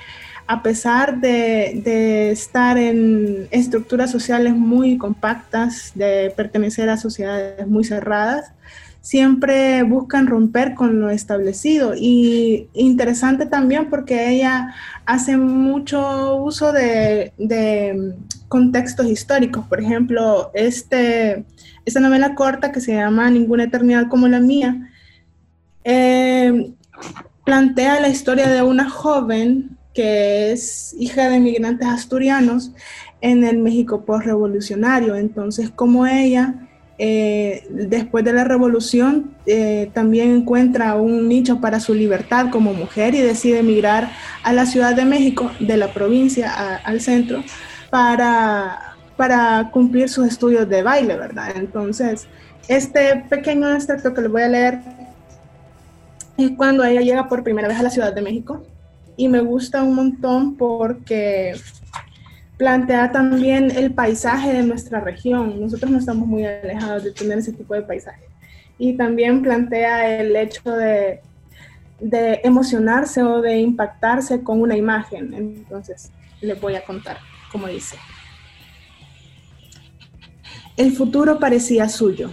a 0.49 0.63
pesar 0.63 1.21
de, 1.21 1.81
de, 1.85 2.31
estar 2.31 2.79
en 2.79 3.49
estructuras 3.51 4.11
sociales 4.11 4.55
muy 4.55 4.97
compactas, 4.97 5.91
de 5.95 6.33
pertenecer 6.37 6.89
a 6.89 6.97
sociedades 6.97 7.67
muy 7.67 7.83
cerradas, 7.83 8.53
siempre 9.01 9.83
buscan 9.83 10.27
romper 10.29 10.75
con 10.75 11.01
lo 11.01 11.11
establecido. 11.11 11.95
Y 11.97 12.69
interesante 12.75 13.47
también 13.47 13.91
porque 13.91 14.31
ella 14.31 14.75
hace 15.05 15.37
mucho 15.37 16.37
uso 16.37 16.73
de, 16.73 17.33
de 17.39 18.15
contextos 18.49 19.07
históricos. 19.07 19.67
Por 19.67 19.81
ejemplo, 19.81 20.51
este 20.55 21.45
esta 21.87 22.01
novela 22.01 22.35
corta 22.35 22.73
que 22.73 22.81
se 22.81 22.95
llama 22.95 23.31
Ninguna 23.31 23.65
eternidad 23.65 24.09
como 24.09 24.27
la 24.27 24.41
mía, 24.41 24.91
eh, 25.87 26.73
plantea 27.45 28.01
la 28.01 28.09
historia 28.09 28.49
de 28.49 28.63
una 28.63 28.91
joven 28.91 29.79
que 29.95 30.51
es 30.51 30.95
hija 30.99 31.29
de 31.29 31.39
migrantes 31.39 31.87
asturianos 31.87 32.73
en 33.21 33.45
el 33.45 33.59
México 33.59 34.05
postrevolucionario. 34.05 35.15
Entonces, 35.15 35.71
como 35.71 36.07
ella, 36.07 36.69
eh, 36.99 37.67
después 37.71 38.25
de 38.25 38.33
la 38.33 38.43
revolución, 38.43 39.37
eh, 39.47 39.91
también 39.95 40.33
encuentra 40.33 40.97
un 40.97 41.29
nicho 41.29 41.61
para 41.61 41.79
su 41.79 41.95
libertad 41.95 42.51
como 42.51 42.75
mujer 42.75 43.15
y 43.15 43.21
decide 43.21 43.61
emigrar 43.61 44.11
a 44.43 44.53
la 44.53 44.67
Ciudad 44.67 44.97
de 44.97 45.05
México, 45.05 45.53
de 45.61 45.77
la 45.77 45.93
provincia 45.93 46.77
al 46.85 47.01
centro, 47.01 47.45
para 47.91 48.97
para 49.17 49.71
cumplir 49.73 50.09
sus 50.09 50.27
estudios 50.27 50.69
de 50.69 50.83
baile, 50.83 51.17
¿verdad? 51.17 51.57
Entonces, 51.57 52.27
este 52.69 53.25
pequeño 53.29 53.73
extracto 53.73 54.13
que 54.13 54.21
les 54.21 54.31
voy 54.31 54.43
a 54.43 54.49
leer 54.49 54.81
es 56.37 56.51
cuando 56.57 56.85
ella 56.85 57.01
llega 57.01 57.29
por 57.29 57.43
primera 57.43 57.69
vez 57.69 57.79
a 57.79 57.83
la 57.83 57.91
Ciudad 57.91 58.13
de 58.13 58.23
México 58.23 58.63
y 59.17 59.29
me 59.29 59.41
gusta 59.41 59.83
un 59.83 59.95
montón 59.95 60.57
porque 60.57 61.55
plantea 62.59 63.13
también 63.13 63.71
el 63.71 63.93
paisaje 63.93 64.53
de 64.53 64.63
nuestra 64.63 65.01
región. 65.01 65.61
Nosotros 65.61 65.91
no 65.91 65.99
estamos 65.99 66.27
muy 66.27 66.45
alejados 66.45 67.05
de 67.05 67.13
tener 67.13 67.39
ese 67.39 67.53
tipo 67.53 67.75
de 67.75 67.83
paisaje. 67.83 68.23
Y 68.79 68.95
también 68.95 69.43
plantea 69.43 70.21
el 70.21 70.37
hecho 70.37 70.71
de, 70.71 71.21
de 72.01 72.41
emocionarse 72.45 73.23
o 73.23 73.41
de 73.41 73.59
impactarse 73.59 74.43
con 74.43 74.61
una 74.61 74.77
imagen. 74.77 75.33
Entonces, 75.33 76.11
les 76.41 76.61
voy 76.61 76.75
a 76.75 76.85
contar 76.85 77.19
cómo 77.51 77.69
dice. 77.69 77.97
El 80.77 80.93
futuro 80.93 81.39
parecía 81.39 81.89
suyo, 81.89 82.31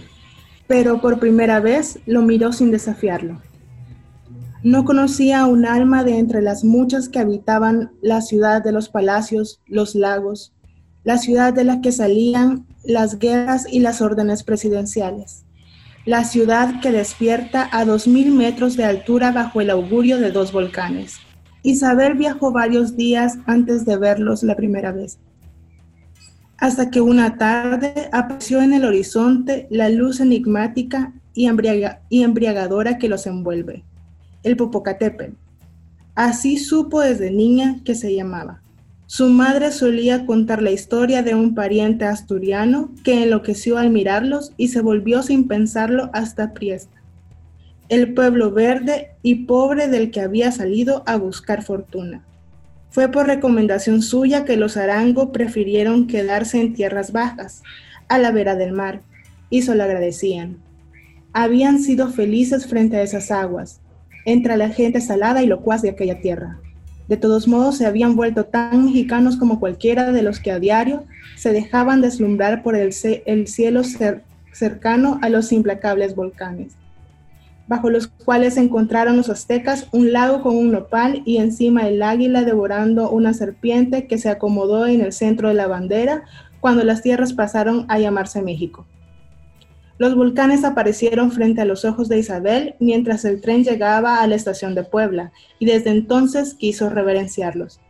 pero 0.66 1.00
por 1.00 1.18
primera 1.18 1.60
vez 1.60 1.98
lo 2.04 2.20
miró 2.20 2.52
sin 2.52 2.70
desafiarlo. 2.70 3.40
No 4.64 4.86
conocía 4.86 5.44
un 5.44 5.66
alma 5.66 6.04
de 6.04 6.18
entre 6.18 6.40
las 6.40 6.64
muchas 6.64 7.10
que 7.10 7.18
habitaban 7.18 7.92
la 8.00 8.22
ciudad 8.22 8.64
de 8.64 8.72
los 8.72 8.88
palacios, 8.88 9.60
los 9.66 9.94
lagos, 9.94 10.54
la 11.04 11.18
ciudad 11.18 11.52
de 11.52 11.64
la 11.64 11.82
que 11.82 11.92
salían 11.92 12.66
las 12.82 13.18
guerras 13.18 13.66
y 13.70 13.80
las 13.80 14.00
órdenes 14.00 14.42
presidenciales. 14.42 15.44
la 16.06 16.24
ciudad 16.24 16.80
que 16.80 16.92
despierta 16.92 17.68
a 17.72 17.84
2.000 17.84 18.30
metros 18.30 18.76
de 18.76 18.84
altura 18.84 19.32
bajo 19.32 19.60
el 19.62 19.70
augurio 19.70 20.18
de 20.18 20.30
dos 20.30 20.52
volcanes. 20.52 21.16
Isabel 21.62 22.14
viajó 22.14 22.52
varios 22.52 22.94
días 22.94 23.38
antes 23.46 23.86
de 23.86 23.96
verlos 23.96 24.42
la 24.42 24.54
primera 24.54 24.92
vez, 24.92 25.18
hasta 26.58 26.90
que 26.90 27.00
una 27.00 27.38
tarde 27.38 28.10
apareció 28.12 28.60
en 28.60 28.74
el 28.74 28.84
horizonte 28.84 29.66
la 29.70 29.88
luz 29.88 30.20
enigmática 30.20 31.14
y, 31.34 31.46
embriagadora 31.46 32.98
que 32.98 33.08
los 33.08 33.26
envuelve, 33.26 33.82
el 34.44 34.56
Popocatépetl. 34.56 35.34
Así 36.14 36.58
supo 36.58 37.00
desde 37.00 37.32
niña 37.32 37.80
que 37.84 37.96
se 37.96 38.14
llamaba. 38.14 38.62
Su 39.06 39.28
madre 39.28 39.70
solía 39.70 40.24
contar 40.26 40.62
la 40.62 40.70
historia 40.70 41.22
de 41.22 41.34
un 41.34 41.54
pariente 41.54 42.04
asturiano 42.04 42.90
que 43.04 43.22
enloqueció 43.22 43.76
al 43.76 43.90
mirarlos 43.90 44.52
y 44.56 44.68
se 44.68 44.80
volvió 44.80 45.22
sin 45.22 45.46
pensarlo 45.46 46.10
hasta 46.14 46.54
Priesta, 46.54 47.02
el 47.88 48.14
pueblo 48.14 48.50
verde 48.50 49.10
y 49.22 49.46
pobre 49.46 49.88
del 49.88 50.10
que 50.10 50.20
había 50.20 50.52
salido 50.52 51.02
a 51.06 51.16
buscar 51.16 51.62
fortuna. 51.62 52.24
Fue 52.90 53.08
por 53.08 53.26
recomendación 53.26 54.02
suya 54.02 54.44
que 54.44 54.56
los 54.56 54.76
Arango 54.76 55.32
prefirieron 55.32 56.06
quedarse 56.06 56.60
en 56.60 56.74
tierras 56.74 57.12
bajas, 57.12 57.62
a 58.08 58.18
la 58.18 58.30
vera 58.30 58.54
del 58.54 58.72
mar, 58.72 59.02
y 59.50 59.62
se 59.62 59.74
lo 59.74 59.82
agradecían. 59.82 60.58
Habían 61.32 61.80
sido 61.80 62.08
felices 62.08 62.66
frente 62.66 62.96
a 62.96 63.02
esas 63.02 63.30
aguas, 63.30 63.80
entre 64.24 64.56
la 64.56 64.70
gente 64.70 65.00
salada 65.00 65.42
y 65.42 65.46
locuaz 65.46 65.82
de 65.82 65.90
aquella 65.90 66.20
tierra. 66.20 66.58
De 67.08 67.18
todos 67.18 67.46
modos, 67.46 67.76
se 67.76 67.86
habían 67.86 68.16
vuelto 68.16 68.44
tan 68.44 68.86
mexicanos 68.86 69.36
como 69.36 69.60
cualquiera 69.60 70.10
de 70.10 70.22
los 70.22 70.40
que 70.40 70.50
a 70.50 70.58
diario 70.58 71.04
se 71.36 71.52
dejaban 71.52 72.00
deslumbrar 72.00 72.62
por 72.62 72.76
el, 72.76 72.92
cielo 72.94 73.82
cercano 74.52 75.18
a 75.20 75.28
los 75.28 75.52
implacables 75.52 76.14
volcanes, 76.14 76.72
bajo 77.66 77.90
los 77.90 78.06
cuales 78.06 78.56
encontraron 78.56 79.18
los 79.18 79.28
aztecas 79.28 79.88
un 79.92 80.12
lago 80.12 80.42
con 80.42 80.56
un 80.56 80.72
nopal 80.72 81.22
y 81.26 81.36
encima 81.36 81.86
el 81.86 82.02
águila 82.02 82.44
devorando 82.44 83.10
una 83.10 83.34
serpiente 83.34 84.06
que 84.06 84.16
se 84.16 84.30
acomodó 84.30 84.86
en 84.86 85.02
el 85.02 85.12
centro 85.12 85.48
de 85.48 85.54
la 85.54 85.66
bandera 85.66 86.24
cuando 86.60 86.84
las 86.84 87.02
tierras 87.02 87.34
pasaron 87.34 87.84
a 87.88 87.98
llamarse 87.98 88.40
México. 88.40 88.86
Los 89.96 90.16
volcanes 90.16 90.64
aparecieron 90.64 91.30
frente 91.30 91.60
a 91.60 91.64
los 91.64 91.84
ojos 91.84 92.08
de 92.08 92.18
Isabel 92.18 92.74
mientras 92.80 93.24
el 93.24 93.40
tren 93.40 93.62
llegaba 93.62 94.20
a 94.20 94.26
la 94.26 94.34
estación 94.34 94.74
de 94.74 94.82
Puebla 94.82 95.30
y 95.60 95.66
desde 95.66 95.90
entonces 95.90 96.54
quiso 96.54 96.90
reverenciarlos. 96.90 97.80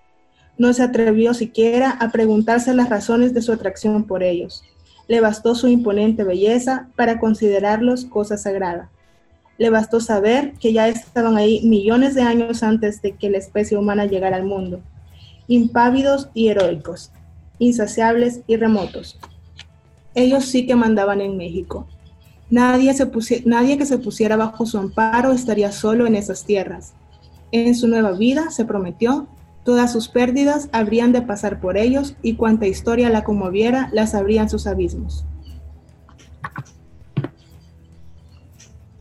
No 0.59 0.73
se 0.75 0.83
atrevió 0.83 1.33
siquiera 1.33 1.90
a 1.90 2.12
preguntarse 2.12 2.75
las 2.75 2.90
razones 2.90 3.33
de 3.33 3.40
su 3.40 3.53
atracción 3.53 4.05
por 4.05 4.23
ellos. 4.23 4.62
Le 5.09 5.21
bastó 5.21 5.55
su 5.55 5.67
imponente 5.67 6.25
belleza 6.25 6.88
para 6.95 7.19
considerarlos 7.19 8.05
cosa 8.05 8.37
sagrada. 8.37 8.90
Le 9.57 9.71
bastó 9.71 9.99
saber 10.01 10.53
que 10.61 10.75
ya 10.75 10.88
estaban 10.88 11.38
ahí 11.38 11.62
millones 11.64 12.14
de 12.14 12.23
años 12.23 12.62
antes 12.62 13.01
de 13.01 13.12
que 13.12 13.31
la 13.31 13.38
especie 13.38 13.79
humana 13.79 14.05
llegara 14.05 14.37
al 14.37 14.45
mundo, 14.45 14.83
impávidos 15.49 16.29
y 16.35 16.49
heroicos, 16.49 17.12
insaciables 17.59 18.43
y 18.47 18.57
remotos. 18.57 19.19
Ellos 20.14 20.45
sí 20.45 20.67
que 20.67 20.77
mandaban 20.77 21.21
en 21.21 21.37
México, 21.37 21.88
Nadie, 22.51 22.93
nadie 23.47 23.79
que 23.79 23.87
se 23.87 23.99
pusiera 23.99 24.37
bajo 24.37 24.67
su 24.67 24.79
amparo 24.79 25.33
estaría 25.33 25.73
solo 25.73 26.07
en 26.07 26.15
esas 26.15 26.45
tierras. 26.45 26.95
En 27.53 27.75
su 27.75 27.89
nueva 27.89 28.13
vida, 28.13 28.51
se 28.51 28.65
prometió, 28.65 29.27
todas 29.65 29.93
sus 29.93 30.09
pérdidas 30.09 30.69
habrían 30.73 31.13
de 31.13 31.23
pasar 31.23 31.61
por 31.61 31.77
ellos 31.77 32.17
y 32.23 32.37
cuanta 32.37 32.67
historia 32.67 33.11
la 33.11 33.25
conmoviera, 33.25 33.89
las 33.93 34.15
abrían 34.15 34.51
sus 34.51 34.67
abismos. 34.67 35.25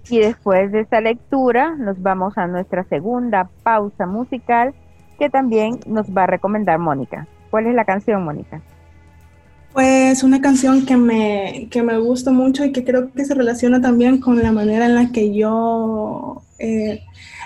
Y 0.10 0.20
después 0.20 0.72
de 0.72 0.82
esta 0.82 1.02
lectura, 1.02 1.76
nos 1.76 2.02
vamos 2.02 2.38
a 2.38 2.48
nuestra 2.48 2.84
segunda 2.86 3.50
pausa 3.64 4.06
musical 4.06 4.74
que 5.18 5.30
también 5.30 5.80
nos 5.88 6.08
va 6.16 6.24
a 6.24 6.28
recomendar 6.28 6.78
Mónica. 6.80 7.28
¿Cuál 7.50 7.68
es 7.68 7.76
la 7.76 7.86
canción, 7.86 8.24
Mónica? 8.24 8.62
Pues 9.74 10.22
una 10.22 10.40
canción 10.40 10.86
que 10.86 10.96
me, 10.98 11.68
que 11.72 11.82
me 11.82 11.98
gusta 11.98 12.32
mucho 12.32 12.64
y 12.64 12.72
que 12.72 12.84
creo 12.84 13.12
que 13.12 13.26
se 13.26 13.34
relaciona 13.34 13.82
también 13.82 14.20
con 14.20 14.42
la 14.42 14.52
manera 14.52 14.86
en 14.86 14.94
la 14.94 15.12
que 15.12 15.34
yo 15.34 16.44
eh, 16.60 17.02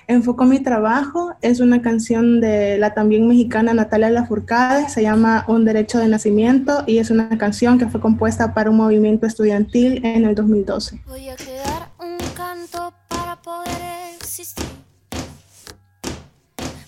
enfoco 0.08 0.44
mi 0.44 0.60
trabajo. 0.60 1.36
Es 1.42 1.62
una 1.62 1.82
canción 1.82 2.42
de 2.42 2.78
la 2.80 2.94
también 2.94 3.30
mexicana 3.30 3.74
Natalia 3.74 4.10
Lafourcade, 4.10 4.90
se 4.90 5.04
llama 5.04 5.46
Un 5.48 5.64
Derecho 5.64 6.00
de 6.00 6.10
Nacimiento 6.10 6.84
y 6.86 6.98
es 6.98 7.12
una 7.12 7.38
canción 7.38 7.80
que 7.80 7.88
fue 7.88 8.02
compuesta 8.02 8.54
para 8.54 8.72
un 8.72 8.76
movimiento 8.76 9.26
estudiantil 9.26 10.06
en 10.06 10.26
el 10.26 10.36
2012. 10.36 11.02
Voy 11.08 11.30
a 11.30 11.36
crear 11.38 11.92
un 11.98 12.18
canto 12.36 12.94
para 13.08 13.38
poder 13.42 13.82
existir, 14.18 14.66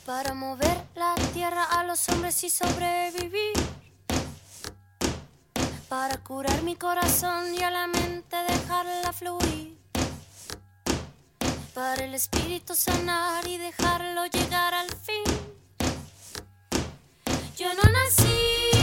para 0.06 0.34
mover 0.34 0.78
la 0.95 1.15
tierra 1.34 1.63
a 1.63 1.86
los 1.86 2.10
hombres 2.10 2.43
y 2.43 2.49
sobrevivir 2.49 3.54
para 5.89 6.17
curar 6.17 6.62
mi 6.62 6.75
corazón 6.75 7.54
y 7.56 7.63
a 7.63 7.71
la 7.71 7.88
mente 7.88 8.38
dejarla 8.47 9.12
fluir. 9.12 9.78
Para 11.73 12.06
el 12.06 12.13
espíritu 12.13 12.75
sanar 12.75 13.47
y 13.47 13.58
dejarlo 13.58 14.25
llegar 14.28 14.75
al 14.75 14.89
fin. 14.91 15.23
Yo 17.58 17.73
no 17.73 17.84
nací. 17.91 18.78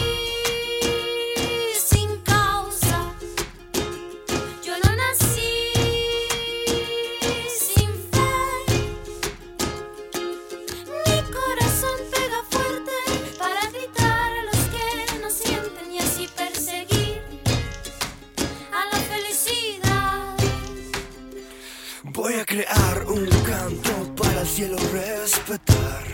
Crear 22.57 23.05
un 23.09 23.27
canto 23.45 24.14
para 24.16 24.40
el 24.40 24.47
cielo 24.47 24.79
respetar. 24.90 26.05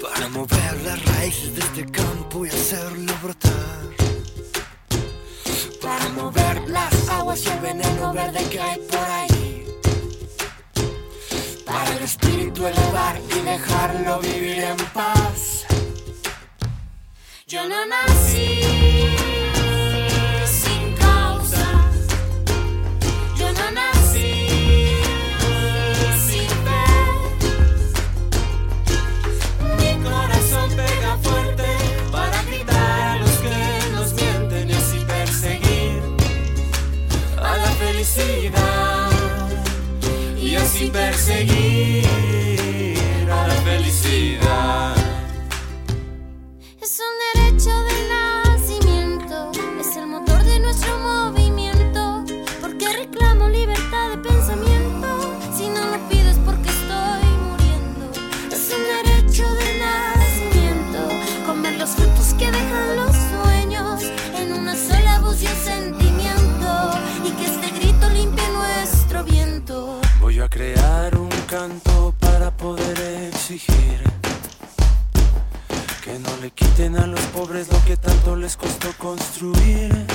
Para 0.00 0.28
mover 0.28 0.82
las 0.84 1.04
raíces 1.04 1.54
de 1.56 1.60
este 1.62 1.84
campo 1.90 2.46
y 2.46 2.48
hacerlo 2.48 3.12
brotar. 3.22 3.86
Para 5.82 6.08
mover 6.10 6.68
las 6.68 7.08
aguas 7.08 7.44
y 7.44 7.48
el 7.48 7.58
veneno 7.58 8.12
verde 8.12 8.48
que 8.48 8.60
hay 8.60 8.78
por 8.88 9.08
ahí. 9.18 9.66
Para 11.64 11.96
el 11.96 12.04
espíritu 12.04 12.66
elevar 12.68 13.20
y 13.36 13.40
dejarlo 13.40 14.20
vivir 14.20 14.58
en 14.62 14.76
paz. 14.94 15.64
Yo 17.48 17.68
no 17.68 17.84
nací. 17.86 19.45
Y 40.80 40.90
perseguir 40.90 42.25
que 76.04 76.18
no 76.18 76.36
le 76.42 76.50
quiten 76.50 76.96
a 76.96 77.06
los 77.06 77.20
pobres 77.32 77.72
lo 77.72 77.82
que 77.84 77.96
tanto 77.96 78.36
les 78.36 78.56
costó 78.56 78.92
construir. 78.98 80.06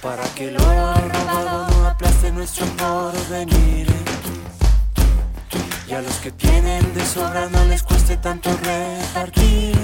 Para 0.00 0.24
que 0.34 0.50
lo 0.50 0.58
robado 0.60 1.68
no 1.68 1.86
aplaste 1.86 2.32
nuestro 2.32 2.64
porvenir. 2.76 3.86
Y 5.88 5.92
a 5.92 6.00
los 6.00 6.14
que 6.16 6.30
tienen 6.32 6.94
de 6.94 7.04
sobra 7.04 7.48
no 7.50 7.64
les 7.66 7.82
cueste 7.82 8.16
tanto 8.16 8.50
repartir. 8.62 9.76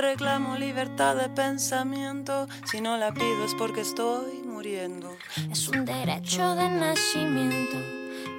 Reclamo 0.00 0.56
libertad 0.56 1.16
de 1.16 1.28
pensamiento, 1.28 2.48
si 2.70 2.80
no 2.80 2.96
la 2.96 3.12
pido 3.12 3.44
es 3.44 3.54
porque 3.54 3.80
estoy 3.80 4.42
muriendo. 4.44 5.16
Es 5.50 5.68
un 5.68 5.84
derecho 5.84 6.54
de 6.54 6.68
nacimiento. 6.68 7.76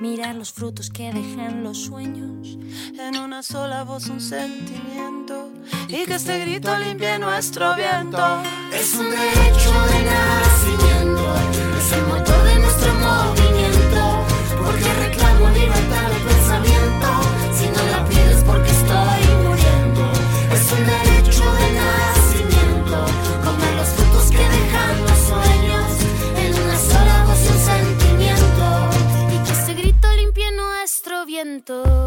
Mirar 0.02 0.36
los 0.36 0.52
frutos 0.52 0.90
que 0.90 1.12
dejan 1.12 1.64
los 1.64 1.78
sueños. 1.78 2.58
En 2.98 3.18
una 3.18 3.44
sola 3.44 3.84
voz 3.84 4.08
un 4.08 4.22
sentimiento, 4.22 5.50
y 5.88 6.06
que 6.06 6.16
este 6.16 6.40
grito 6.40 6.78
limpie 6.78 7.18
nuestro 7.20 7.76
viento. 7.76 8.42
Es 8.72 8.94
un 8.96 9.10
derecho 9.10 9.72
de 9.88 10.04
nacimiento. 10.04 11.69
Nuestro 31.70 31.99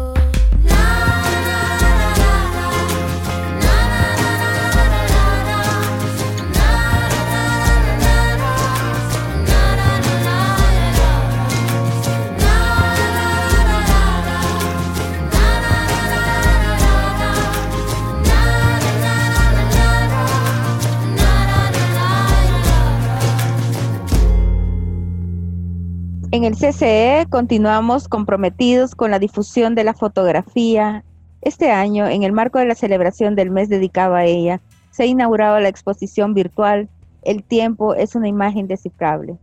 En 26.43 26.47
el 26.47 26.59
CCE 26.59 27.25
continuamos 27.29 28.09
comprometidos 28.09 28.95
con 28.95 29.11
la 29.11 29.19
difusión 29.19 29.75
de 29.75 29.85
la 29.85 29.93
fotografía. 29.93 31.05
Este 31.39 31.71
año, 31.71 32.05
en 32.05 32.23
el 32.23 32.33
marco 32.33 32.59
de 32.59 32.65
la 32.65 32.75
celebración 32.75 33.33
del 33.35 33.49
mes 33.49 33.69
dedicado 33.69 34.15
a 34.15 34.25
ella, 34.25 34.59
se 34.91 35.03
ha 35.03 35.05
inaugurado 35.05 35.57
la 35.61 35.69
exposición 35.69 36.33
virtual 36.33 36.89
El 37.21 37.43
tiempo 37.43 37.95
es 37.95 38.13
una 38.15 38.27
imagen 38.27 38.67
descifrable. 38.67 39.37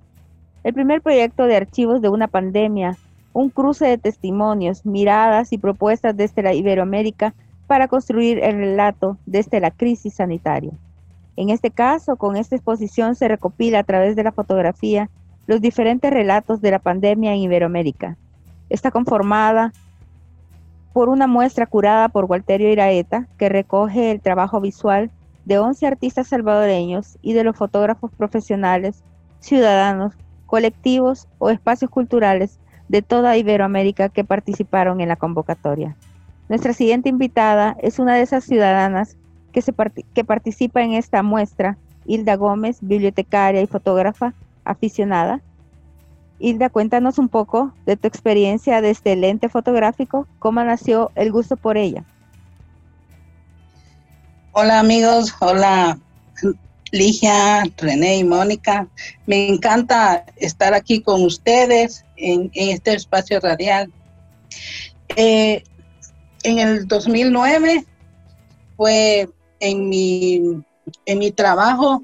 El 0.63 0.75
primer 0.75 1.01
proyecto 1.01 1.45
de 1.45 1.57
archivos 1.57 2.03
de 2.03 2.11
una 2.11 2.29
pandemia, 2.29 2.99
un 3.33 3.49
cruce 3.49 3.87
de 3.87 3.97
testimonios, 3.97 4.85
miradas 4.85 5.55
y 5.55 5.57
propuestas 5.57 6.15
desde 6.15 6.43
la 6.43 6.53
Iberoamérica 6.53 7.33
para 7.67 7.89
construir 7.89 8.45
el 8.45 8.57
relato 8.57 9.17
desde 9.25 9.59
la 9.59 9.71
crisis 9.71 10.17
sanitaria. 10.17 10.73
En 11.37 11.49
este 11.49 11.71
caso, 11.71 12.17
con 12.17 12.37
esta 12.37 12.57
exposición 12.57 13.15
se 13.15 13.27
recopila 13.27 13.79
a 13.79 13.85
través 13.85 14.17
de 14.17 14.25
la 14.25 14.33
fotografía 14.33 15.09
los 15.47 15.61
diferentes 15.61 16.11
relatos 16.11 16.61
de 16.61 16.71
la 16.71 16.79
pandemia 16.79 17.33
en 17.33 17.41
Iberoamérica. 17.41 18.17
Está 18.69 18.91
conformada 18.91 19.73
por 20.93 21.09
una 21.09 21.27
muestra 21.27 21.67
curada 21.67 22.09
por 22.09 22.25
Walterio 22.25 22.71
Iraeta, 22.71 23.27
que 23.39 23.49
recoge 23.49 24.11
el 24.11 24.21
trabajo 24.21 24.61
visual 24.61 25.11
de 25.45 25.59
11 25.59 25.87
artistas 25.87 26.29
salvadoreños 26.29 27.19
y 27.23 27.33
de 27.33 27.45
los 27.45 27.57
fotógrafos 27.57 28.11
profesionales, 28.13 29.03
ciudadanos, 29.41 30.15
colectivos 30.47 31.29
o 31.39 31.51
espacios 31.51 31.91
culturales 31.91 32.59
de 32.89 33.03
toda 33.03 33.37
Iberoamérica 33.37 34.09
que 34.09 34.25
participaron 34.25 35.01
en 35.01 35.09
la 35.09 35.17
convocatoria. 35.17 35.97
Nuestra 36.49 36.73
siguiente 36.73 37.09
invitada 37.09 37.77
es 37.81 38.01
una 38.01 38.17
de 38.17 38.23
esas 38.23 38.45
ciudadanas 38.45 39.17
que, 39.53 39.63
que 40.13 40.25
participa 40.25 40.83
en 40.83 40.95
esta 40.95 41.23
muestra, 41.23 41.79
Hilda 42.05 42.35
Gómez, 42.35 42.79
bibliotecaria 42.81 43.63
y 43.63 43.69
fotógrafa, 43.69 44.35
aficionada. 44.65 45.41
Hilda, 46.39 46.71
cuéntanos 46.71 47.19
un 47.19 47.29
poco 47.29 47.75
de 47.85 47.97
tu 47.97 48.09
experiencia 48.09 48.81
de 48.81 48.91
este 48.91 49.15
lente 49.15 49.49
fotográfico, 49.49 50.27
cómo 50.39 50.63
nació 50.65 51.11
el 51.15 51.31
gusto 51.33 51.57
por 51.57 51.77
ella. 51.77 52.05
Hola 54.53 54.81
amigos, 54.81 55.35
hola 55.41 55.99
Ligia, 56.93 57.63
René 57.77 58.17
y 58.17 58.25
Mónica. 58.25 58.89
Me 59.27 59.49
encanta 59.49 60.25
estar 60.37 60.75
aquí 60.75 61.03
con 61.03 61.23
ustedes 61.23 62.05
en, 62.17 62.51
este 62.55 62.95
espacio 62.95 63.39
radial. 63.39 63.93
Eh, 65.17 65.63
en 66.43 66.59
el 66.59 66.89
2009 66.89 67.85
fue 68.77 69.29
en 69.61 69.89
mi, 69.89 70.65
en 71.07 71.19
mi 71.19 71.31
trabajo 71.31 72.03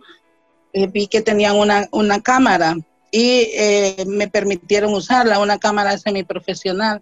eh, 0.77 0.89
vi 0.89 1.07
que 1.07 1.23
tenían 1.23 1.57
una, 1.57 1.89
una 1.91 2.21
cámara 2.21 2.77
y 3.11 3.49
eh, 3.55 4.05
me 4.07 4.29
permitieron 4.29 4.93
usarla, 4.93 5.39
una 5.39 5.59
cámara 5.59 5.97
semiprofesional. 5.97 7.01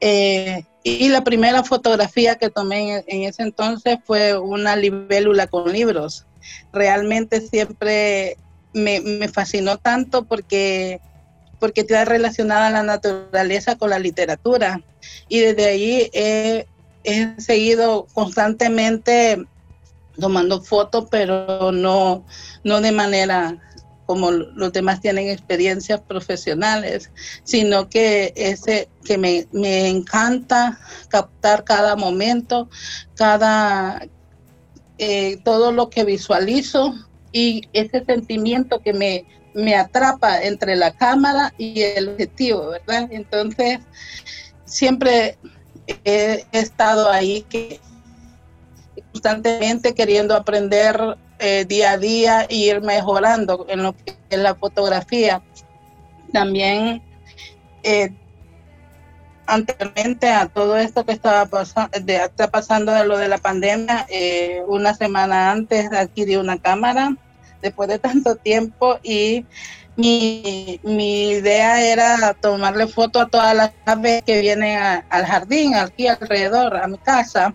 Eh, 0.00 0.64
y 0.82 1.10
la 1.10 1.22
primera 1.22 1.62
fotografía 1.64 2.36
que 2.36 2.48
tomé 2.48 2.96
en, 2.96 3.04
en, 3.06 3.22
ese 3.24 3.42
entonces 3.42 3.98
fue 4.06 4.38
una 4.38 4.74
libélula 4.74 5.46
con 5.48 5.70
libros. 5.70 6.24
Realmente 6.72 7.42
siempre 7.42 8.38
me, 8.72 9.02
me 9.02 9.28
fascinó 9.28 9.76
tanto 9.76 10.24
porque, 10.24 11.02
porque 11.60 11.82
está 11.82 12.06
relacionada 12.06 12.70
la 12.70 12.84
naturaleza 12.84 13.76
con 13.76 13.90
la 13.90 13.98
literatura. 13.98 14.80
Y 15.28 15.40
desde 15.40 15.66
ahí 15.66 16.10
he, 16.14 16.66
he 17.04 17.38
seguido 17.38 18.06
constantemente 18.14 19.44
tomando 20.18 20.62
fotos, 20.62 21.06
pero 21.10 21.72
no, 21.72 22.24
no 22.62 22.80
de 22.80 22.92
manera 22.92 23.58
como 24.06 24.30
los 24.30 24.72
demás 24.72 25.00
tienen 25.00 25.28
experiencias 25.28 26.00
profesionales, 26.00 27.10
sino 27.42 27.88
que 27.88 28.32
ese 28.36 28.88
que 29.04 29.16
me, 29.16 29.46
me 29.52 29.88
encanta 29.88 30.78
captar 31.08 31.64
cada 31.64 31.96
momento, 31.96 32.68
cada 33.14 34.06
eh, 34.98 35.38
todo 35.44 35.72
lo 35.72 35.90
que 35.90 36.04
visualizo 36.04 36.94
y 37.32 37.62
ese 37.72 38.04
sentimiento 38.04 38.80
que 38.80 38.92
me, 38.92 39.24
me 39.54 39.74
atrapa 39.74 40.42
entre 40.42 40.76
la 40.76 40.92
cámara 40.92 41.54
y 41.56 41.80
el 41.80 42.10
objetivo, 42.10 42.70
¿verdad? 42.70 43.08
Entonces, 43.10 43.80
siempre 44.66 45.38
he, 45.86 46.44
he 46.52 46.58
estado 46.58 47.10
ahí 47.10 47.42
que 47.48 47.80
constantemente 49.14 49.94
queriendo 49.94 50.34
aprender 50.34 51.16
eh, 51.38 51.64
día 51.66 51.92
a 51.92 51.98
día 51.98 52.46
e 52.48 52.56
ir 52.56 52.80
mejorando 52.80 53.64
en 53.68 53.84
lo 53.84 53.92
que 53.92 54.16
es 54.28 54.38
la 54.38 54.56
fotografía. 54.56 55.40
También 56.32 57.00
eh, 57.84 58.12
anteriormente 59.46 60.28
a 60.28 60.48
todo 60.48 60.76
esto 60.76 61.06
que 61.06 61.12
estaba 61.12 61.46
pasando, 61.46 61.96
está 62.06 62.50
pasando 62.50 62.92
de 62.92 63.04
lo 63.04 63.16
de 63.16 63.28
la 63.28 63.38
pandemia, 63.38 64.04
eh, 64.10 64.62
una 64.66 64.94
semana 64.94 65.52
antes 65.52 65.92
adquirí 65.92 66.34
una 66.34 66.58
cámara 66.58 67.16
después 67.62 67.88
de 67.88 68.00
tanto 68.00 68.34
tiempo 68.34 68.98
y 69.04 69.46
mi, 69.94 70.80
mi 70.82 71.30
idea 71.30 71.80
era 71.80 72.34
tomarle 72.34 72.88
foto 72.88 73.20
a 73.20 73.28
todas 73.28 73.54
las 73.54 73.70
aves 73.86 74.24
que 74.24 74.40
vienen 74.40 74.76
al 75.08 75.24
jardín, 75.24 75.76
aquí 75.76 76.08
alrededor, 76.08 76.76
a 76.76 76.88
mi 76.88 76.98
casa 76.98 77.54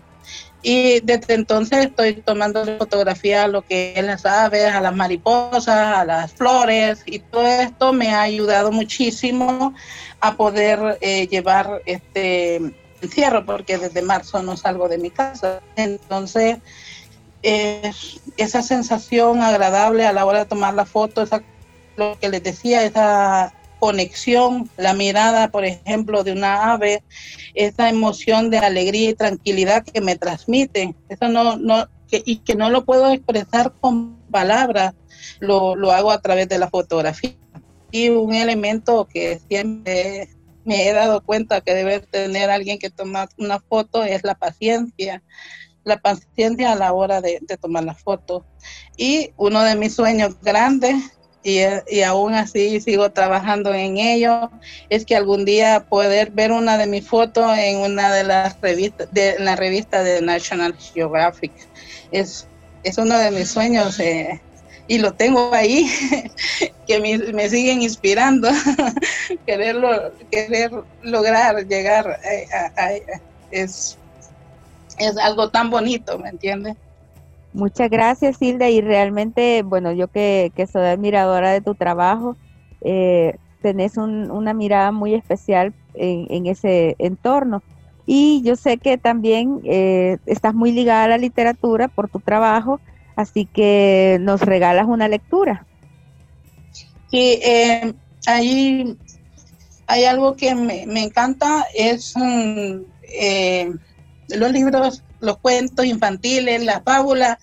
y 0.62 1.00
desde 1.00 1.34
entonces 1.34 1.86
estoy 1.86 2.14
tomando 2.14 2.64
fotografía 2.78 3.44
a 3.44 3.48
lo 3.48 3.62
que 3.62 3.94
es 3.96 4.04
las 4.04 4.26
aves, 4.26 4.66
a 4.66 4.80
las 4.80 4.94
mariposas, 4.94 5.68
a 5.68 6.04
las 6.04 6.32
flores 6.32 7.02
y 7.06 7.20
todo 7.20 7.46
esto 7.46 7.92
me 7.92 8.10
ha 8.10 8.22
ayudado 8.22 8.70
muchísimo 8.70 9.74
a 10.20 10.36
poder 10.36 10.98
eh, 11.00 11.26
llevar 11.28 11.80
este 11.86 12.60
encierro 13.00 13.46
porque 13.46 13.78
desde 13.78 14.02
marzo 14.02 14.42
no 14.42 14.56
salgo 14.56 14.88
de 14.88 14.98
mi 14.98 15.10
casa. 15.10 15.60
Entonces, 15.76 16.58
esa 17.42 18.62
sensación 18.62 19.40
agradable 19.40 20.06
a 20.06 20.12
la 20.12 20.26
hora 20.26 20.40
de 20.40 20.44
tomar 20.44 20.74
la 20.74 20.84
foto, 20.84 21.22
esa, 21.22 21.42
lo 21.96 22.18
que 22.20 22.28
les 22.28 22.42
decía, 22.42 22.84
esa 22.84 23.54
conexión, 23.80 24.70
la 24.76 24.92
mirada, 24.92 25.50
por 25.50 25.64
ejemplo, 25.64 26.22
de 26.22 26.32
una 26.32 26.72
ave, 26.72 27.02
esa 27.54 27.88
emoción 27.88 28.50
de 28.50 28.58
alegría 28.58 29.10
y 29.10 29.14
tranquilidad 29.14 29.84
que 29.84 30.00
me 30.00 30.16
transmite. 30.16 30.94
Eso 31.08 31.28
no, 31.28 31.56
no, 31.56 31.88
que, 32.08 32.22
y 32.24 32.36
que 32.36 32.54
no 32.54 32.70
lo 32.70 32.84
puedo 32.84 33.10
expresar 33.10 33.72
con 33.80 34.16
palabras, 34.30 34.94
lo, 35.40 35.74
lo 35.74 35.90
hago 35.90 36.12
a 36.12 36.20
través 36.20 36.48
de 36.48 36.58
la 36.58 36.68
fotografía. 36.68 37.34
Y 37.90 38.10
un 38.10 38.34
elemento 38.34 39.08
que 39.12 39.40
siempre 39.48 40.28
me 40.64 40.88
he 40.88 40.92
dado 40.92 41.22
cuenta 41.22 41.62
que 41.62 41.74
debe 41.74 42.00
tener 42.00 42.50
alguien 42.50 42.78
que 42.78 42.90
toma 42.90 43.28
una 43.38 43.58
foto 43.58 44.04
es 44.04 44.22
la 44.22 44.34
paciencia 44.34 45.22
la 45.82 45.98
paciencia 45.98 46.72
a 46.72 46.76
la 46.76 46.92
hora 46.92 47.22
de, 47.22 47.38
de 47.40 47.56
tomar 47.56 47.84
la 47.84 47.94
foto. 47.94 48.44
Y 48.98 49.32
uno 49.38 49.62
de 49.62 49.76
mis 49.76 49.94
sueños 49.94 50.36
grandes 50.42 51.19
y, 51.42 51.60
y, 51.88 52.02
aún 52.02 52.34
así 52.34 52.80
sigo 52.80 53.10
trabajando 53.10 53.72
en 53.72 53.96
ello, 53.96 54.50
es 54.90 55.06
que 55.06 55.16
algún 55.16 55.44
día 55.44 55.86
poder 55.88 56.30
ver 56.32 56.52
una 56.52 56.76
de 56.76 56.86
mis 56.86 57.06
fotos 57.06 57.56
en 57.56 57.78
una 57.78 58.12
de 58.12 58.24
las 58.24 58.60
revistas, 58.60 59.08
de 59.12 59.38
la 59.38 59.56
revista 59.56 60.02
de 60.02 60.20
National 60.20 60.76
Geographic. 60.76 61.52
Es, 62.12 62.46
es 62.82 62.98
uno 62.98 63.18
de 63.18 63.30
mis 63.30 63.50
sueños 63.50 63.98
eh, 64.00 64.40
y 64.86 64.98
lo 64.98 65.14
tengo 65.14 65.54
ahí, 65.54 65.88
que 66.86 67.00
me, 67.32 67.48
siguen 67.48 67.80
inspirando, 67.82 68.48
quererlo, 69.46 70.12
querer 70.30 70.72
lograr 71.02 71.66
llegar 71.66 72.18
a, 72.52 72.82
a, 72.82 72.90
es, 73.50 73.96
es 74.98 75.16
algo 75.16 75.48
tan 75.50 75.70
bonito, 75.70 76.18
¿me 76.18 76.28
entiendes? 76.28 76.76
Muchas 77.52 77.90
gracias, 77.90 78.40
Hilda. 78.40 78.68
Y 78.70 78.80
realmente, 78.80 79.62
bueno, 79.62 79.92
yo 79.92 80.08
que, 80.08 80.52
que 80.54 80.66
soy 80.66 80.86
admiradora 80.86 81.50
de 81.50 81.60
tu 81.60 81.74
trabajo, 81.74 82.36
eh, 82.82 83.36
tenés 83.60 83.96
un, 83.96 84.30
una 84.30 84.54
mirada 84.54 84.92
muy 84.92 85.14
especial 85.14 85.74
en, 85.94 86.46
ese 86.46 86.96
entorno. 86.98 87.62
Y 88.06 88.42
yo 88.42 88.56
sé 88.56 88.78
que 88.78 88.98
también 88.98 89.60
eh, 89.64 90.18
estás 90.26 90.54
muy 90.54 90.72
ligada 90.72 91.04
a 91.04 91.08
la 91.08 91.18
literatura 91.18 91.88
por 91.88 92.08
tu 92.08 92.20
trabajo, 92.20 92.80
así 93.16 93.46
que 93.52 94.18
nos 94.20 94.40
regalas 94.40 94.86
una 94.86 95.08
lectura. 95.08 95.66
Sí, 97.10 97.38
eh, 97.42 97.94
hay 99.86 100.04
algo 100.04 100.36
que 100.36 100.54
me, 100.54 100.86
me 100.86 101.02
encanta, 101.02 101.66
es 101.74 102.14
um, 102.16 102.84
los 104.36 104.52
libros 104.52 105.02
los 105.20 105.38
cuentos 105.38 105.84
infantiles, 105.86 106.64
las 106.64 106.82
fábulas, 106.82 107.38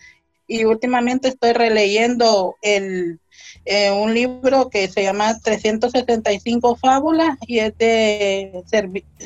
y 0.48 0.64
últimamente 0.64 1.28
estoy 1.28 1.54
releyendo 1.54 2.56
el, 2.62 3.20
eh, 3.66 3.92
un 3.92 4.14
libro 4.14 4.70
que 4.70 4.88
se 4.88 5.04
llama 5.04 5.38
375 5.40 6.78
fábulas 6.78 7.38
y 7.46 7.60
es 7.60 7.78
de 7.78 8.64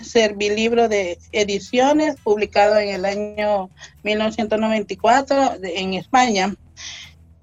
Servilibro 0.02 0.90
de 0.90 1.20
Ediciones, 1.32 2.16
publicado 2.24 2.78
en 2.80 2.90
el 2.90 3.06
año 3.06 3.70
1994 4.04 5.60
en 5.62 5.94
España. 5.94 6.56